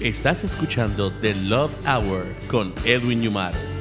Estás 0.01 0.43
escuchando 0.43 1.11
The 1.21 1.35
Love 1.35 1.73
Hour 1.85 2.25
con 2.49 2.73
Edwin 2.85 3.21
Newman. 3.21 3.76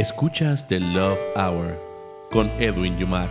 Escuchas 0.00 0.66
The 0.66 0.80
Love 0.80 1.18
Hour 1.36 1.78
con 2.30 2.48
Edwin 2.58 2.96
Yumar. 2.96 3.28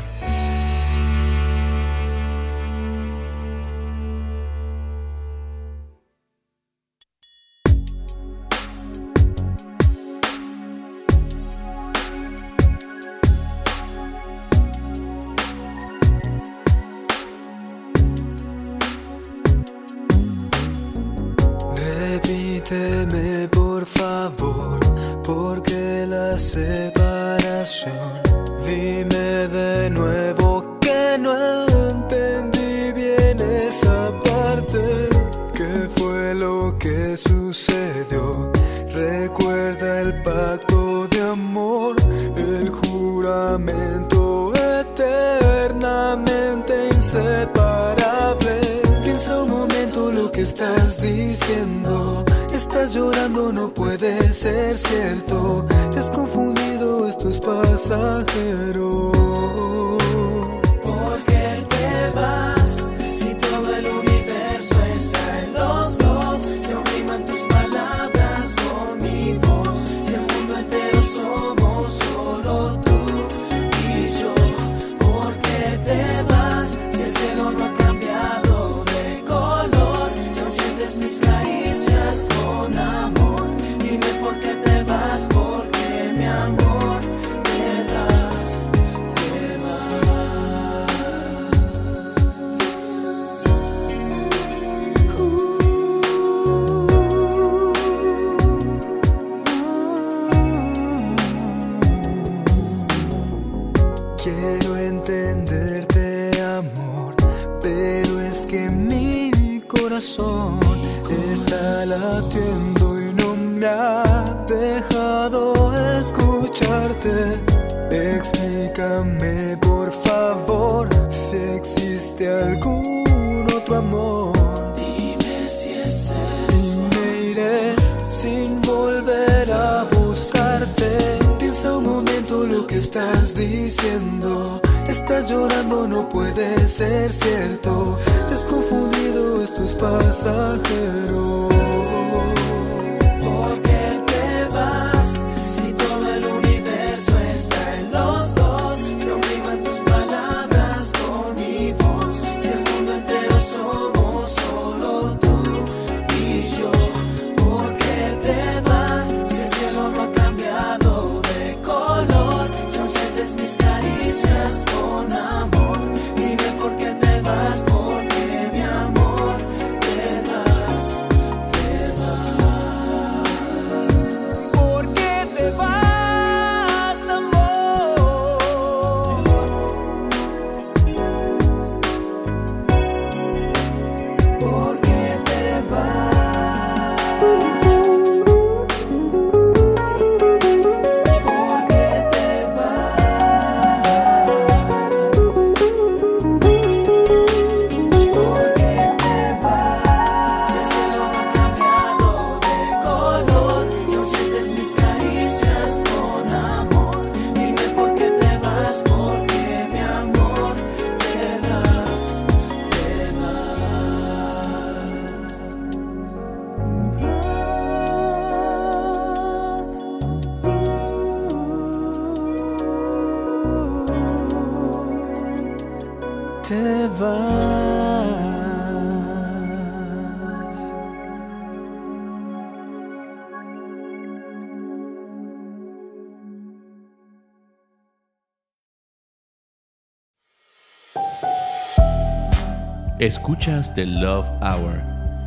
Escuchas 243.00 243.74
The 243.74 243.86
Love 243.86 244.28
Hour 244.42 244.82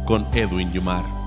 con 0.05 0.27
Edwin 0.35 0.71
Yumar. 0.75 1.22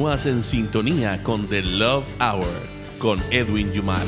Continúas 0.00 0.24
en 0.24 0.42
sintonía 0.42 1.22
con 1.22 1.46
The 1.46 1.60
Love 1.60 2.06
Hour 2.20 2.46
con 2.98 3.18
Edwin 3.30 3.70
Yumar. 3.70 4.00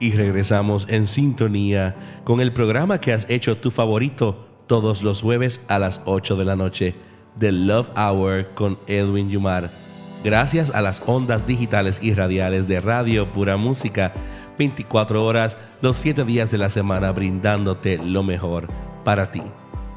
Y 0.00 0.10
regresamos 0.10 0.88
en 0.90 1.06
sintonía 1.06 1.94
con 2.24 2.40
el 2.40 2.52
programa 2.52 3.00
que 3.00 3.12
has 3.12 3.30
hecho 3.30 3.58
tu 3.58 3.70
favorito 3.70 4.64
todos 4.66 5.04
los 5.04 5.22
jueves 5.22 5.60
a 5.68 5.78
las 5.78 6.00
8 6.04 6.34
de 6.34 6.44
la 6.44 6.56
noche, 6.56 6.96
The 7.38 7.52
Love 7.52 7.90
Hour 7.96 8.54
con 8.54 8.76
Edwin 8.88 9.30
Yumar. 9.30 9.70
Gracias 10.24 10.70
a 10.70 10.80
las 10.80 11.00
ondas 11.06 11.46
digitales 11.46 12.00
y 12.02 12.12
radiales 12.12 12.66
de 12.66 12.80
Radio 12.80 13.32
Pura 13.32 13.56
Música 13.56 14.12
24 14.58 15.24
horas, 15.24 15.56
los 15.80 15.96
7 15.96 16.24
días 16.24 16.50
de 16.50 16.58
la 16.58 16.68
semana, 16.70 17.12
brindándote 17.12 17.98
lo 17.98 18.22
mejor 18.22 18.68
para 19.04 19.30
ti. 19.30 19.42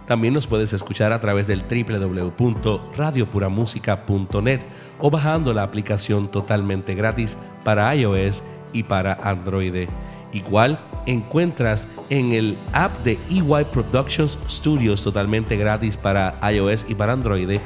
También 0.08 0.34
nos 0.34 0.48
puedes 0.48 0.74
escuchar 0.74 1.14
a 1.14 1.20
través 1.20 1.46
del 1.46 1.62
www.radiopuramusica.net 1.62 4.62
o 4.98 5.12
bajando 5.12 5.54
la 5.54 5.62
aplicación 5.62 6.32
totalmente 6.32 6.96
gratis 6.96 7.38
para 7.64 7.94
iOS 7.94 8.42
y 8.74 8.82
para 8.84 9.14
Android. 9.24 9.88
Igual 10.34 10.80
encuentras 11.06 11.88
en 12.10 12.34
el 12.34 12.58
app 12.74 12.98
de 13.04 13.20
EY 13.30 13.66
Productions 13.72 14.40
Studios 14.50 15.04
totalmente 15.04 15.56
gratis 15.58 15.96
para 15.96 16.40
iOS 16.52 16.88
y 16.88 16.96
para 16.96 17.14
Android 17.14 17.60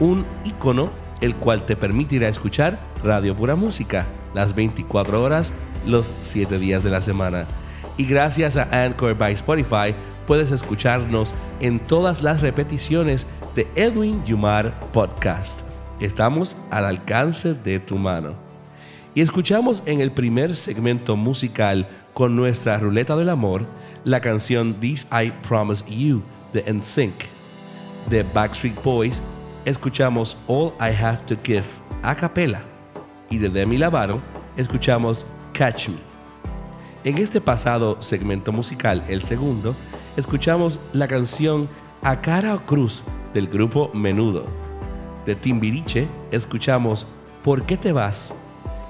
un 0.00 0.26
icono 0.44 0.90
el 1.20 1.36
cual 1.36 1.66
te 1.66 1.76
permitirá 1.76 2.28
escuchar 2.28 2.80
Radio 3.04 3.36
Pura 3.36 3.56
Música 3.56 4.06
las 4.34 4.54
24 4.54 5.22
horas, 5.22 5.52
los 5.86 6.12
7 6.22 6.58
días 6.58 6.84
de 6.84 6.90
la 6.90 7.00
semana. 7.00 7.46
Y 7.96 8.04
gracias 8.04 8.56
a 8.56 8.68
Anchor 8.72 9.16
by 9.16 9.34
Spotify 9.34 9.94
puedes 10.26 10.50
escucharnos 10.52 11.34
en 11.60 11.78
todas 11.80 12.22
las 12.22 12.40
repeticiones 12.40 13.26
de 13.54 13.66
Edwin 13.74 14.24
Yumar 14.24 14.78
Podcast. 14.92 15.60
Estamos 16.00 16.56
al 16.70 16.84
alcance 16.84 17.54
de 17.54 17.78
tu 17.78 17.96
mano. 17.96 18.34
Y 19.14 19.22
escuchamos 19.22 19.82
en 19.86 20.00
el 20.00 20.12
primer 20.12 20.54
segmento 20.54 21.16
musical 21.16 21.88
con 22.14 22.36
nuestra 22.36 22.78
ruleta 22.78 23.16
del 23.16 23.28
amor 23.28 23.66
la 24.04 24.20
canción 24.20 24.74
This 24.80 25.06
I 25.12 25.32
Promise 25.46 25.84
You 25.88 26.22
de 26.52 26.72
NSYNC. 26.72 27.14
De 28.08 28.22
Backstreet 28.22 28.82
Boys 28.82 29.20
escuchamos 29.64 30.36
All 30.46 30.72
I 30.80 30.94
Have 30.96 31.18
to 31.26 31.36
Give 31.44 31.64
a 32.02 32.14
capella 32.14 32.69
y 33.30 33.38
de 33.38 33.48
Demi 33.48 33.78
Lovato 33.78 34.20
escuchamos 34.56 35.24
Catch 35.52 35.88
Me. 35.88 35.96
En 37.04 37.16
este 37.16 37.40
pasado 37.40 37.96
segmento 38.02 38.52
musical, 38.52 39.04
el 39.08 39.22
segundo, 39.22 39.74
escuchamos 40.16 40.78
la 40.92 41.08
canción 41.08 41.68
A 42.02 42.20
cara 42.20 42.54
o 42.54 42.66
cruz 42.66 43.02
del 43.32 43.46
grupo 43.46 43.90
Menudo. 43.94 44.44
De 45.24 45.34
Timbiriche 45.34 46.08
escuchamos 46.30 47.06
¿Por 47.42 47.62
qué 47.62 47.78
te 47.78 47.92
vas? 47.92 48.34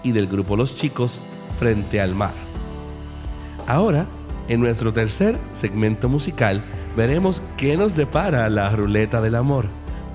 y 0.03 0.13
del 0.13 0.27
grupo 0.27 0.57
Los 0.57 0.75
Chicos 0.75 1.21
Frente 1.59 2.01
al 2.01 2.15
Mar. 2.15 2.33
Ahora, 3.67 4.07
en 4.49 4.61
nuestro 4.61 4.93
tercer 4.93 5.39
segmento 5.53 6.09
musical, 6.09 6.65
veremos 6.97 7.43
qué 7.59 7.77
nos 7.77 7.95
depara 7.95 8.49
la 8.49 8.71
ruleta 8.71 9.21
del 9.21 9.35
amor. 9.35 9.67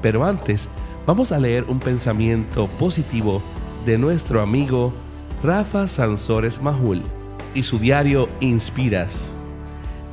Pero 0.02 0.26
antes, 0.26 0.68
vamos 1.06 1.32
a 1.32 1.40
leer 1.40 1.66
un 1.66 1.80
pensamiento 1.80 2.68
positivo 2.80 3.44
de 3.86 3.98
nuestro 4.00 4.42
amigo 4.42 4.92
Rafa 5.44 5.88
Sansores 5.88 6.62
Majul 6.62 7.04
y 7.54 7.64
su 7.64 7.78
diario 7.78 8.28
Inspiras. 8.40 9.30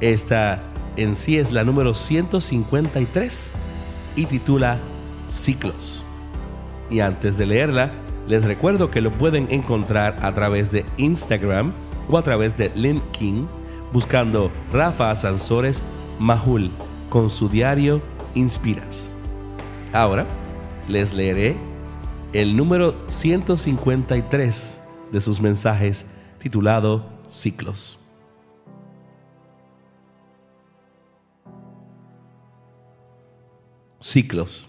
Esta 0.00 0.62
en 0.96 1.16
sí 1.16 1.38
es 1.38 1.52
la 1.52 1.64
número 1.64 1.94
153 1.94 3.50
y 4.14 4.26
titula 4.26 4.78
Ciclos. 5.28 6.04
Y 6.90 7.00
antes 7.00 7.38
de 7.38 7.46
leerla, 7.46 7.90
les 8.28 8.44
recuerdo 8.44 8.90
que 8.90 9.00
lo 9.00 9.10
pueden 9.10 9.46
encontrar 9.50 10.18
a 10.20 10.32
través 10.32 10.70
de 10.70 10.84
Instagram 10.98 11.72
o 12.10 12.18
a 12.18 12.22
través 12.22 12.56
de 12.58 12.70
LinkedIn 12.74 13.46
buscando 13.92 14.50
Rafa 14.72 15.16
Sansores 15.16 15.82
Majul 16.18 16.70
con 17.08 17.30
su 17.30 17.48
diario 17.48 18.02
Inspiras. 18.34 19.08
Ahora 19.94 20.26
les 20.88 21.14
leeré 21.14 21.71
el 22.32 22.56
número 22.56 22.94
153 23.08 24.80
de 25.12 25.20
sus 25.20 25.40
mensajes 25.40 26.06
titulado 26.38 27.04
Ciclos. 27.28 27.98
Ciclos. 34.00 34.66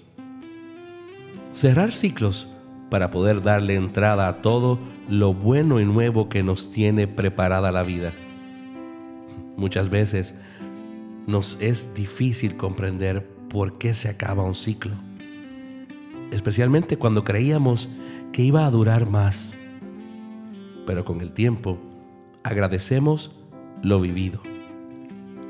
Cerrar 1.54 1.94
ciclos 1.94 2.48
para 2.90 3.12
poder 3.12 3.42
darle 3.42 3.76
entrada 3.76 4.28
a 4.28 4.42
todo 4.42 4.78
lo 5.08 5.34
bueno 5.34 5.80
y 5.80 5.86
nuevo 5.86 6.28
que 6.28 6.44
nos 6.44 6.70
tiene 6.70 7.08
preparada 7.08 7.72
la 7.72 7.84
vida. 7.84 8.12
Muchas 9.56 9.90
veces 9.90 10.36
nos 11.28 11.58
es 11.62 11.94
difícil 11.94 12.58
comprender 12.58 13.26
por 13.50 13.78
qué 13.78 13.94
se 13.94 14.10
acaba 14.10 14.44
un 14.44 14.56
ciclo 14.56 14.96
especialmente 16.34 16.98
cuando 16.98 17.24
creíamos 17.24 17.88
que 18.32 18.42
iba 18.42 18.66
a 18.66 18.72
durar 18.72 19.10
más. 19.10 19.54
Pero 20.86 21.06
con 21.06 21.22
el 21.22 21.32
tiempo 21.32 21.78
agradecemos 22.44 23.32
lo 23.82 24.02
vivido. 24.02 24.42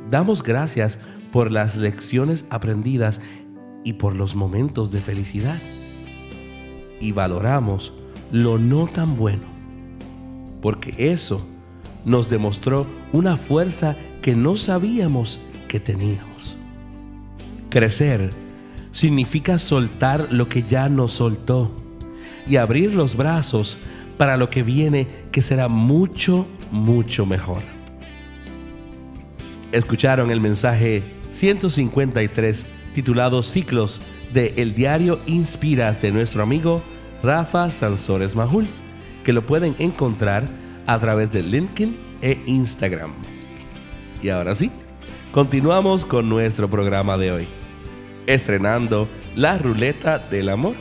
Damos 0.10 0.44
gracias 0.44 1.00
por 1.32 1.52
las 1.52 1.76
lecciones 1.76 2.46
aprendidas 2.50 3.22
y 3.84 3.94
por 3.94 4.16
los 4.16 4.36
momentos 4.36 4.92
de 4.92 5.00
felicidad. 5.00 5.58
Y 7.00 7.12
valoramos 7.12 7.94
lo 8.32 8.58
no 8.58 8.88
tan 8.88 9.18
bueno, 9.18 9.44
porque 10.62 10.94
eso 10.98 11.46
nos 12.06 12.30
demostró 12.30 12.86
una 13.12 13.38
fuerza 13.38 13.96
que 14.22 14.36
no 14.36 14.58
sabíamos 14.58 15.40
que 15.68 15.80
teníamos. 15.80 16.58
Crecer 17.70 18.43
significa 18.94 19.60
soltar 19.60 20.28
lo 20.32 20.48
que 20.48 20.64
ya 20.64 20.88
nos 20.88 21.14
soltó 21.14 21.72
y 22.48 22.56
abrir 22.56 22.94
los 22.94 23.18
brazos 23.18 23.78
para 24.18 24.38
lo 24.38 24.50
que 24.50 24.64
viene 24.64 25.08
que 25.32 25.42
será 25.42 25.68
mucho, 25.68 26.48
mucho 26.72 27.26
mejor. 27.26 27.62
Escucharon 29.72 30.30
el 30.32 30.40
mensaje 30.40 31.04
153 31.32 32.66
titulado 32.94 33.42
Ciclos 33.42 34.00
de 34.32 34.54
El 34.58 34.76
Diario 34.76 35.20
Inspiras 35.26 36.00
de 36.02 36.12
nuestro 36.12 36.44
amigo 36.44 36.82
Rafa 37.24 37.72
Sansores 37.72 38.36
Majul, 38.36 38.68
que 39.24 39.34
lo 39.34 39.46
pueden 39.46 39.76
encontrar 39.80 40.46
a 40.86 41.00
través 41.00 41.32
de 41.32 41.42
LinkedIn 41.42 41.98
e 42.22 42.40
Instagram. 42.46 43.14
Y 44.22 44.30
ahora 44.30 44.54
sí, 44.54 44.70
continuamos 45.32 46.06
con 46.06 46.30
nuestro 46.30 46.70
programa 46.70 47.18
de 47.18 47.32
hoy 47.32 47.63
estrenando 48.28 49.08
la 49.36 49.58
ruleta 49.58 50.20
del 50.20 50.50
amor. 50.50 50.76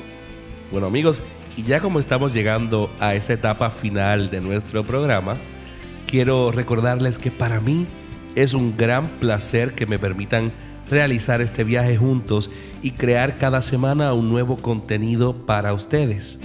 Bueno 0.71 0.87
amigos, 0.87 1.23
y 1.57 1.63
ya 1.63 1.81
como 1.81 2.01
estamos 2.01 2.33
llegando 2.33 2.91
a 3.01 3.15
esta 3.15 3.35
etapa 3.35 3.71
final 3.71 4.31
de 4.31 4.41
nuestro 4.41 4.85
programa, 4.85 5.35
quiero 6.07 6.51
recordarles 6.51 7.19
que 7.19 7.31
para 7.31 7.61
mí 7.61 7.87
es 8.35 8.55
un 8.55 8.77
gran 8.77 9.07
placer 9.07 9.75
que 9.75 9.87
me 9.87 9.99
permitan 9.99 10.53
realizar 10.89 11.41
este 11.41 11.65
viaje 11.65 11.97
juntos 11.97 12.51
y 12.83 12.93
crear 12.93 13.39
cada 13.39 13.63
semana 13.63 14.13
un 14.13 14.29
nuevo 14.29 14.57
contenido 14.57 15.47
para 15.47 15.73
ustedes. 15.75 16.39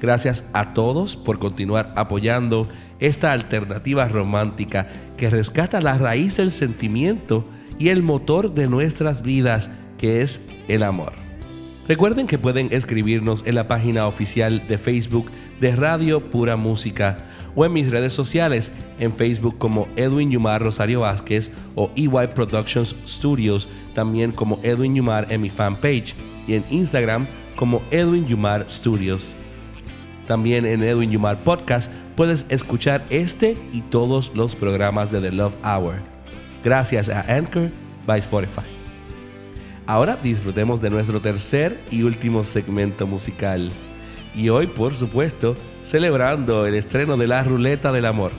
Gracias 0.00 0.44
a 0.52 0.72
todos 0.72 1.16
por 1.16 1.38
continuar 1.38 1.92
apoyando 1.96 2.68
esta 3.00 3.32
alternativa 3.32 4.08
romántica 4.08 4.88
que 5.16 5.30
rescata 5.30 5.80
la 5.80 5.98
raíz 5.98 6.36
del 6.36 6.52
sentimiento 6.52 7.44
y 7.78 7.88
el 7.88 8.02
motor 8.02 8.54
de 8.54 8.66
nuestras 8.66 9.22
vidas 9.22 9.70
que 10.00 10.22
es 10.22 10.40
el 10.66 10.82
amor. 10.82 11.12
Recuerden 11.86 12.26
que 12.26 12.38
pueden 12.38 12.68
escribirnos 12.70 13.42
en 13.44 13.54
la 13.54 13.68
página 13.68 14.06
oficial 14.06 14.66
de 14.66 14.78
Facebook 14.78 15.30
de 15.60 15.76
Radio 15.76 16.30
Pura 16.30 16.56
Música 16.56 17.26
o 17.54 17.66
en 17.66 17.72
mis 17.72 17.90
redes 17.90 18.14
sociales, 18.14 18.72
en 18.98 19.12
Facebook 19.12 19.58
como 19.58 19.88
Edwin 19.96 20.30
Yumar 20.30 20.62
Rosario 20.62 21.00
Vázquez 21.00 21.50
o 21.74 21.90
EY 21.96 22.28
Productions 22.34 22.96
Studios, 23.06 23.68
también 23.94 24.32
como 24.32 24.58
Edwin 24.62 24.94
Yumar 24.94 25.26
en 25.30 25.42
mi 25.42 25.50
fanpage 25.50 26.14
y 26.46 26.54
en 26.54 26.64
Instagram 26.70 27.26
como 27.56 27.82
Edwin 27.90 28.26
Yumar 28.26 28.64
Studios. 28.70 29.36
También 30.26 30.64
en 30.64 30.82
Edwin 30.82 31.10
Yumar 31.10 31.42
Podcast 31.44 31.92
puedes 32.16 32.46
escuchar 32.48 33.04
este 33.10 33.58
y 33.72 33.82
todos 33.82 34.32
los 34.34 34.54
programas 34.54 35.10
de 35.10 35.20
The 35.20 35.32
Love 35.32 35.54
Hour. 35.64 35.96
Gracias 36.64 37.10
a 37.10 37.20
Anchor 37.22 37.70
by 38.06 38.20
Spotify. 38.20 38.79
Ahora 39.86 40.16
disfrutemos 40.16 40.80
de 40.80 40.90
nuestro 40.90 41.20
tercer 41.20 41.80
y 41.90 42.02
último 42.02 42.44
segmento 42.44 43.06
musical. 43.06 43.70
Y 44.34 44.48
hoy, 44.48 44.66
por 44.66 44.94
supuesto, 44.94 45.56
celebrando 45.84 46.66
el 46.66 46.74
estreno 46.74 47.16
de 47.16 47.26
La 47.26 47.42
Ruleta 47.42 47.90
del 47.92 48.06
Amor. 48.06 48.32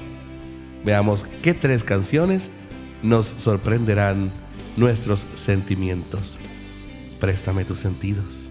Veamos 0.85 1.25
qué 1.41 1.53
tres 1.53 1.83
canciones 1.83 2.49
nos 3.03 3.33
sorprenderán 3.37 4.31
nuestros 4.77 5.25
sentimientos. 5.35 6.39
Préstame 7.19 7.65
tus 7.65 7.79
sentidos. 7.79 8.49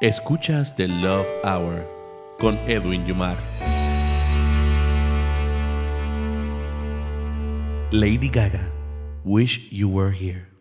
Escuchas 0.00 0.74
The 0.76 0.88
Love 0.88 1.26
Hour 1.44 1.86
con 2.38 2.56
Edwin 2.68 3.06
Yumar. 3.06 3.36
Lady 7.92 8.28
Gaga, 8.28 8.64
Wish 9.24 9.70
You 9.70 9.88
Were 9.88 10.10
Here. 10.10 10.53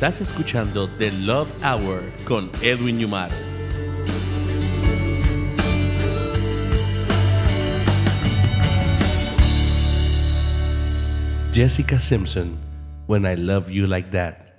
Estás 0.00 0.22
escuchando 0.22 0.88
The 0.96 1.12
Love 1.12 1.50
Hour 1.62 2.00
con 2.24 2.50
Edwin 2.62 3.00
Yumar. 3.00 3.28
Jessica 11.52 12.00
Simpson, 12.00 12.56
When 13.08 13.26
I 13.26 13.36
Love 13.36 13.70
You 13.70 13.86
Like 13.86 14.08
That. 14.12 14.49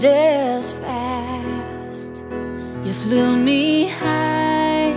Just 0.00 0.06
as 0.06 0.72
fast. 0.72 2.24
You 2.84 2.92
flew 2.92 3.36
me 3.36 3.88
high 3.88 4.94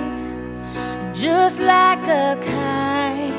just 1.13 1.59
like 1.59 2.05
a 2.07 2.37
kite 2.39 3.33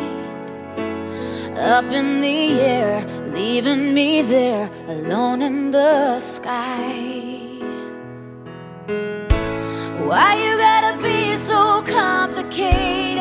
up 1.58 1.84
in 1.92 2.20
the 2.20 2.60
air, 2.60 3.06
leaving 3.28 3.94
me 3.94 4.22
there 4.22 4.68
alone 4.88 5.42
in 5.42 5.70
the 5.70 6.18
sky. 6.18 6.98
Why 10.08 10.34
you 10.44 10.56
gotta 10.58 11.00
be 11.00 11.36
so 11.36 11.82
complicated? 11.82 13.20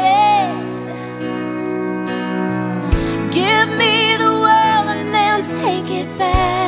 Give 3.31 3.69
me 3.77 4.17
the 4.17 4.33
world 4.45 4.87
and 4.95 5.13
then 5.13 5.43
take 5.61 5.91
it 5.91 6.17
back. 6.17 6.60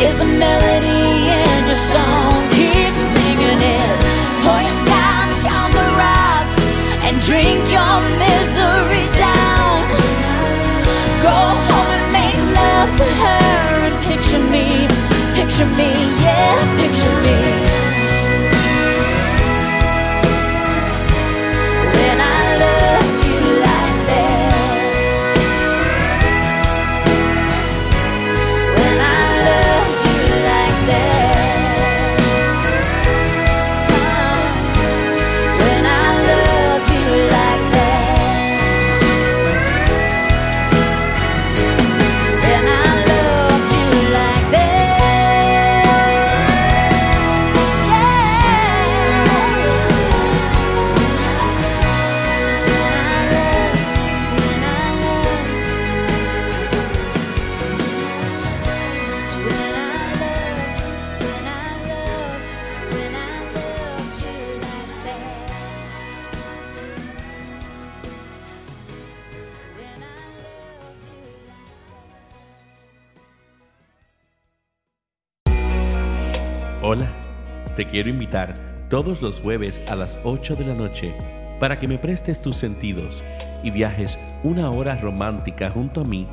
Is 0.00 0.20
a 0.20 0.24
melody 0.24 1.28
in 1.28 1.66
your 1.66 1.74
song. 1.74 2.27
Todos 78.88 79.20
los 79.22 79.40
jueves 79.40 79.80
a 79.90 79.96
las 79.96 80.18
8 80.24 80.56
de 80.56 80.64
la 80.64 80.74
noche 80.74 81.14
para 81.60 81.78
que 81.78 81.88
me 81.88 81.98
prestes 81.98 82.40
tus 82.40 82.56
sentidos 82.56 83.22
y 83.62 83.70
viajes 83.70 84.18
una 84.42 84.70
hora 84.70 84.96
romántica 84.96 85.70
junto 85.70 86.02
a 86.02 86.04
mí 86.04 86.26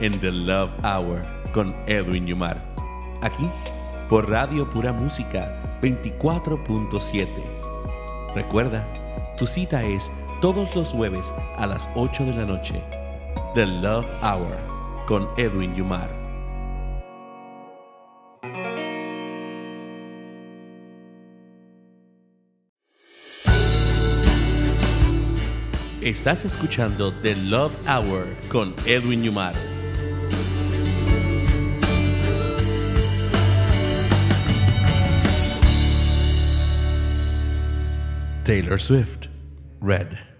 en 0.00 0.18
The 0.20 0.32
Love 0.32 0.70
Hour 0.84 1.24
con 1.52 1.74
Edwin 1.86 2.26
Yumar. 2.26 2.62
Aquí 3.22 3.48
por 4.08 4.30
Radio 4.30 4.68
Pura 4.70 4.92
Música 4.92 5.78
24.7. 5.82 7.26
Recuerda, 8.34 8.86
tu 9.36 9.46
cita 9.46 9.82
es 9.82 10.10
todos 10.40 10.74
los 10.76 10.92
jueves 10.92 11.32
a 11.56 11.66
las 11.66 11.88
8 11.94 12.24
de 12.24 12.32
la 12.32 12.46
noche. 12.46 12.82
The 13.54 13.66
Love 13.66 14.06
Hour 14.22 14.56
con 15.06 15.28
Edwin 15.36 15.74
Yumar. 15.74 16.17
Estás 26.08 26.46
escuchando 26.46 27.12
The 27.20 27.36
Love 27.36 27.74
Hour 27.86 28.34
con 28.48 28.74
Edwin 28.86 29.22
Yumar. 29.22 29.52
Taylor 38.42 38.80
Swift, 38.80 39.26
Red. 39.82 40.37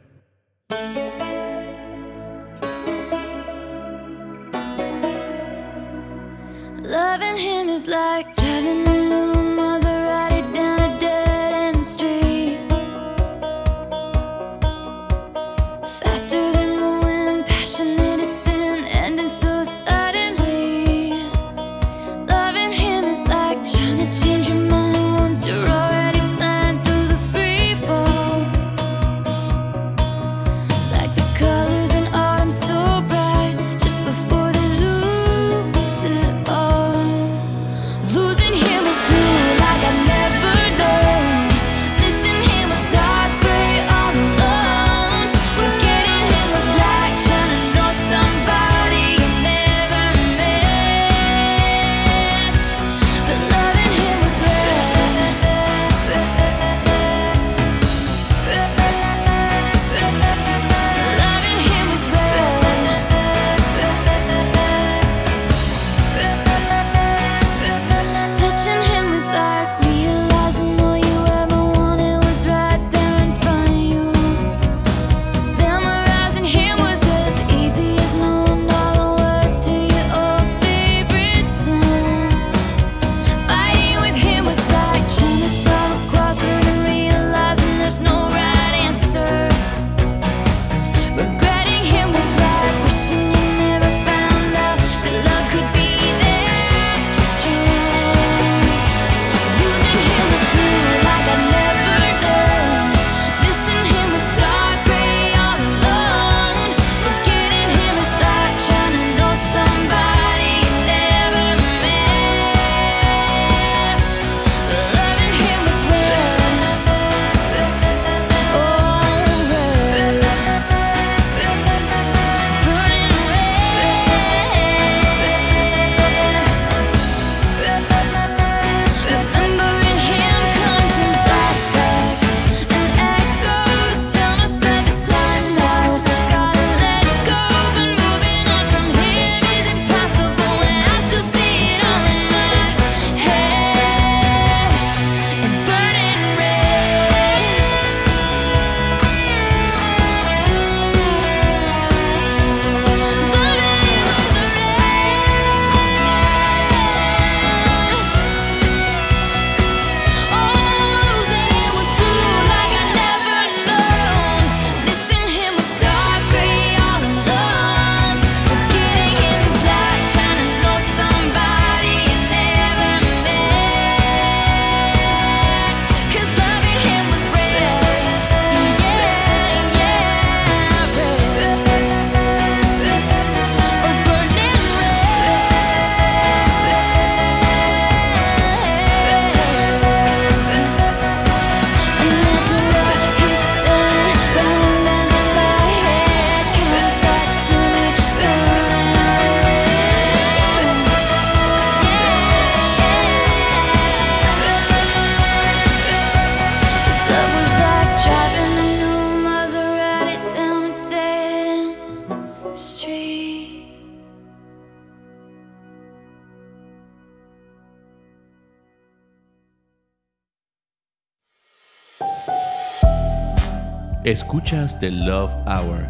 Escuchas 224.09 224.81
The 224.81 224.91
Love 224.91 225.31
Hour 225.47 225.87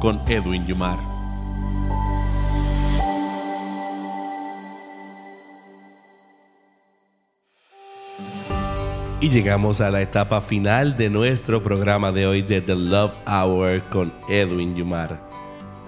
con 0.00 0.20
Edwin 0.26 0.66
Yumar. 0.66 0.98
Y 9.20 9.30
llegamos 9.30 9.80
a 9.80 9.92
la 9.92 10.02
etapa 10.02 10.40
final 10.40 10.96
de 10.96 11.10
nuestro 11.10 11.62
programa 11.62 12.10
de 12.10 12.26
hoy 12.26 12.42
de 12.42 12.60
The 12.60 12.74
Love 12.74 13.12
Hour 13.28 13.88
con 13.88 14.12
Edwin 14.28 14.74
Yumar. 14.74 15.20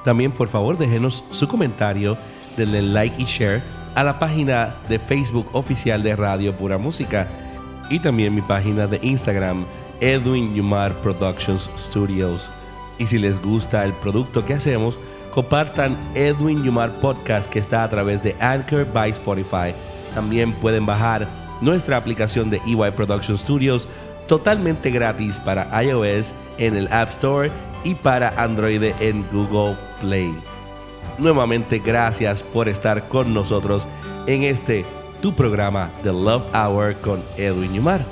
También 0.03 0.31
por 0.31 0.47
favor 0.47 0.77
déjenos 0.77 1.23
su 1.31 1.47
comentario, 1.47 2.17
denle 2.57 2.81
like 2.81 3.21
y 3.21 3.25
share 3.25 3.63
a 3.95 4.03
la 4.03 4.19
página 4.19 4.75
de 4.89 4.99
Facebook 4.99 5.47
oficial 5.53 6.03
de 6.03 6.15
Radio 6.15 6.55
Pura 6.55 6.77
Música 6.77 7.27
y 7.89 7.99
también 7.99 8.35
mi 8.35 8.41
página 8.41 8.87
de 8.87 8.99
Instagram 9.01 9.65
Edwin 10.01 10.53
Yumar 10.53 10.93
Productions 11.01 11.71
Studios. 11.77 12.51
Y 12.97 13.07
si 13.07 13.17
les 13.17 13.41
gusta 13.41 13.83
el 13.83 13.93
producto 13.93 14.45
que 14.45 14.53
hacemos, 14.53 14.99
compartan 15.35 15.97
Edwin 16.15 16.63
Yumar 16.63 16.97
Podcast 17.01 17.51
que 17.51 17.59
está 17.59 17.83
a 17.83 17.89
través 17.89 18.23
de 18.23 18.33
Anchor 18.39 18.85
by 18.93 19.09
Spotify. 19.11 19.75
También 20.13 20.53
pueden 20.53 20.85
bajar 20.85 21.27
nuestra 21.59 21.97
aplicación 21.97 22.49
de 22.49 22.61
EY 22.65 22.91
Production 22.95 23.37
Studios 23.37 23.89
totalmente 24.27 24.89
gratis 24.89 25.37
para 25.39 25.83
iOS 25.83 26.33
en 26.57 26.77
el 26.77 26.87
App 26.87 27.09
Store 27.09 27.51
y 27.83 27.95
para 27.95 28.29
Android 28.41 28.81
en 29.01 29.27
Google 29.33 29.75
Play. 29.99 30.33
Nuevamente 31.17 31.79
gracias 31.79 32.41
por 32.41 32.69
estar 32.69 33.05
con 33.09 33.33
nosotros 33.33 33.85
en 34.27 34.43
este 34.43 34.85
tu 35.21 35.35
programa 35.35 35.91
The 36.03 36.13
Love 36.13 36.45
Hour 36.55 36.95
con 37.01 37.21
Edwin 37.35 37.73
Yumar. 37.73 38.05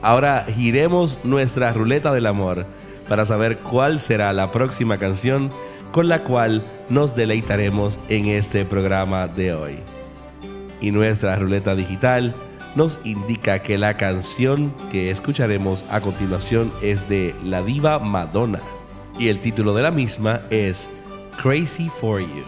Ahora 0.00 0.46
giremos 0.48 1.18
nuestra 1.24 1.74
ruleta 1.74 2.10
del 2.14 2.24
amor 2.24 2.64
para 3.06 3.26
saber 3.26 3.58
cuál 3.58 4.00
será 4.00 4.32
la 4.32 4.50
próxima 4.50 4.96
canción 4.96 5.50
con 5.92 6.08
la 6.08 6.24
cual 6.24 6.62
nos 6.88 7.16
deleitaremos 7.16 7.98
en 8.08 8.26
este 8.26 8.64
programa 8.64 9.28
de 9.28 9.54
hoy. 9.54 9.78
Y 10.80 10.90
nuestra 10.90 11.36
ruleta 11.36 11.74
digital 11.74 12.34
nos 12.74 12.98
indica 13.04 13.60
que 13.60 13.78
la 13.78 13.96
canción 13.96 14.72
que 14.92 15.10
escucharemos 15.10 15.84
a 15.90 16.00
continuación 16.00 16.72
es 16.82 17.08
de 17.08 17.34
la 17.42 17.62
diva 17.62 17.98
Madonna 17.98 18.60
y 19.18 19.28
el 19.28 19.40
título 19.40 19.74
de 19.74 19.82
la 19.82 19.90
misma 19.90 20.42
es 20.50 20.88
Crazy 21.42 21.90
for 22.00 22.20
You. 22.20 22.44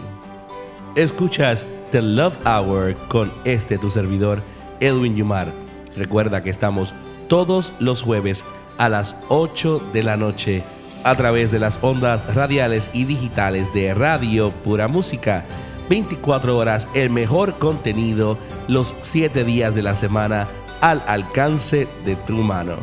Escuchas 0.95 1.65
The 1.91 2.01
Love 2.01 2.37
Hour 2.45 2.95
con 3.07 3.31
este 3.43 3.77
tu 3.77 3.91
servidor 3.91 4.41
Edwin 4.79 5.15
Yumar. 5.15 5.51
Recuerda 5.95 6.41
que 6.43 6.49
estamos 6.49 6.93
todos 7.27 7.73
los 7.79 8.01
jueves 8.01 8.45
a 8.77 8.89
las 8.89 9.15
8 9.27 9.81
de 9.91 10.03
la 10.03 10.17
noche 10.17 10.63
a 11.03 11.15
través 11.15 11.51
de 11.51 11.59
las 11.59 11.79
ondas 11.81 12.33
radiales 12.33 12.89
y 12.93 13.05
digitales 13.05 13.73
de 13.73 13.93
Radio 13.93 14.51
Pura 14.51 14.87
Música. 14.87 15.45
24 15.89 16.57
horas, 16.57 16.87
el 16.93 17.09
mejor 17.09 17.57
contenido, 17.57 18.37
los 18.67 18.95
7 19.01 19.43
días 19.43 19.75
de 19.75 19.81
la 19.81 19.95
semana 19.95 20.47
al 20.79 21.03
alcance 21.07 21.87
de 22.05 22.15
tu 22.15 22.37
mano. 22.37 22.75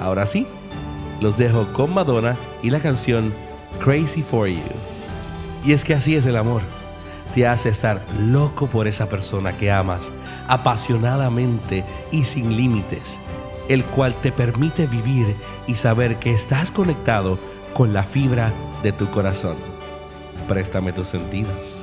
Ahora 0.00 0.26
sí, 0.26 0.46
los 1.20 1.36
dejo 1.36 1.72
con 1.72 1.92
Madonna 1.92 2.36
y 2.62 2.70
la 2.70 2.80
canción 2.80 3.32
Crazy 3.84 4.22
for 4.22 4.48
You. 4.48 4.62
Y 5.64 5.72
es 5.72 5.84
que 5.84 5.94
así 5.94 6.16
es 6.16 6.24
el 6.26 6.36
amor. 6.36 6.62
Te 7.34 7.46
hace 7.46 7.68
estar 7.68 8.02
loco 8.18 8.66
por 8.66 8.88
esa 8.88 9.08
persona 9.08 9.56
que 9.56 9.70
amas, 9.70 10.10
apasionadamente 10.48 11.84
y 12.10 12.24
sin 12.24 12.56
límites 12.56 13.18
el 13.70 13.84
cual 13.84 14.20
te 14.20 14.32
permite 14.32 14.88
vivir 14.88 15.36
y 15.68 15.76
saber 15.76 16.18
que 16.18 16.34
estás 16.34 16.72
conectado 16.72 17.38
con 17.72 17.92
la 17.92 18.02
fibra 18.02 18.52
de 18.82 18.90
tu 18.90 19.08
corazón. 19.10 19.56
Préstame 20.48 20.92
tus 20.92 21.06
sentidos. 21.06 21.80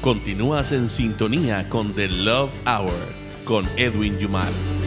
Continúas 0.00 0.70
en 0.70 0.88
sintonía 0.88 1.68
con 1.68 1.92
The 1.92 2.06
Love 2.06 2.52
Hour 2.66 2.92
con 3.44 3.66
Edwin 3.76 4.16
Yumar. 4.20 4.83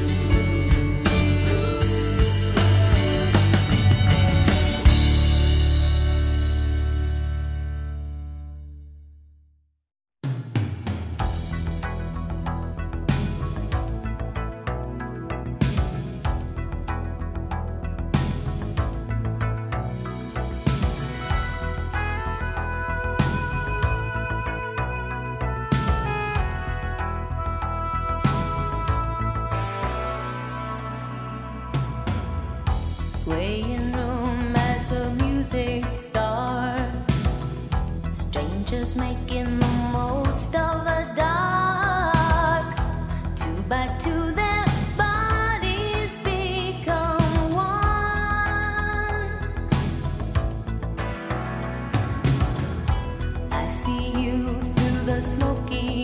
The 55.08 55.22
smoky 55.22 55.97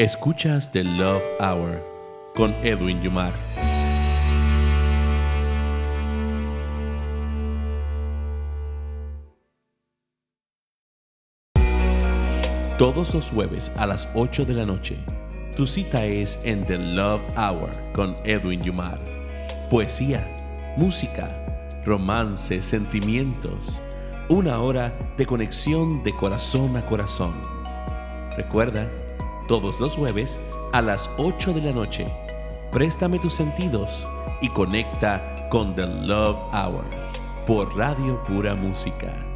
Escuchas 0.00 0.72
The 0.72 0.82
Love 0.82 1.22
Hour 1.40 1.78
con 2.34 2.54
Edwin 2.64 3.02
Yumar. 3.02 3.34
Todos 12.78 13.12
los 13.12 13.30
jueves 13.30 13.70
a 13.76 13.86
las 13.86 14.08
8 14.14 14.46
de 14.46 14.54
la 14.54 14.64
noche, 14.64 14.96
tu 15.54 15.66
cita 15.66 16.06
es 16.06 16.38
en 16.44 16.64
The 16.64 16.78
Love 16.78 17.20
Hour 17.36 17.70
con 17.92 18.16
Edwin 18.24 18.62
Yumar. 18.62 18.98
Poesía, 19.70 20.26
música, 20.78 21.82
romance, 21.84 22.62
sentimientos. 22.62 23.82
Una 24.30 24.60
hora 24.60 24.94
de 25.18 25.26
conexión 25.26 26.02
de 26.02 26.14
corazón 26.14 26.74
a 26.78 26.80
corazón. 26.86 27.34
Recuerda, 28.34 28.88
todos 29.50 29.80
los 29.80 29.96
jueves 29.96 30.38
a 30.70 30.80
las 30.80 31.10
8 31.18 31.54
de 31.54 31.60
la 31.60 31.72
noche, 31.72 32.06
préstame 32.70 33.18
tus 33.18 33.34
sentidos 33.34 34.06
y 34.40 34.48
conecta 34.48 35.48
con 35.50 35.74
The 35.74 35.88
Love 35.88 36.38
Hour 36.52 36.84
por 37.48 37.76
Radio 37.76 38.22
Pura 38.28 38.54
Música 38.54 39.29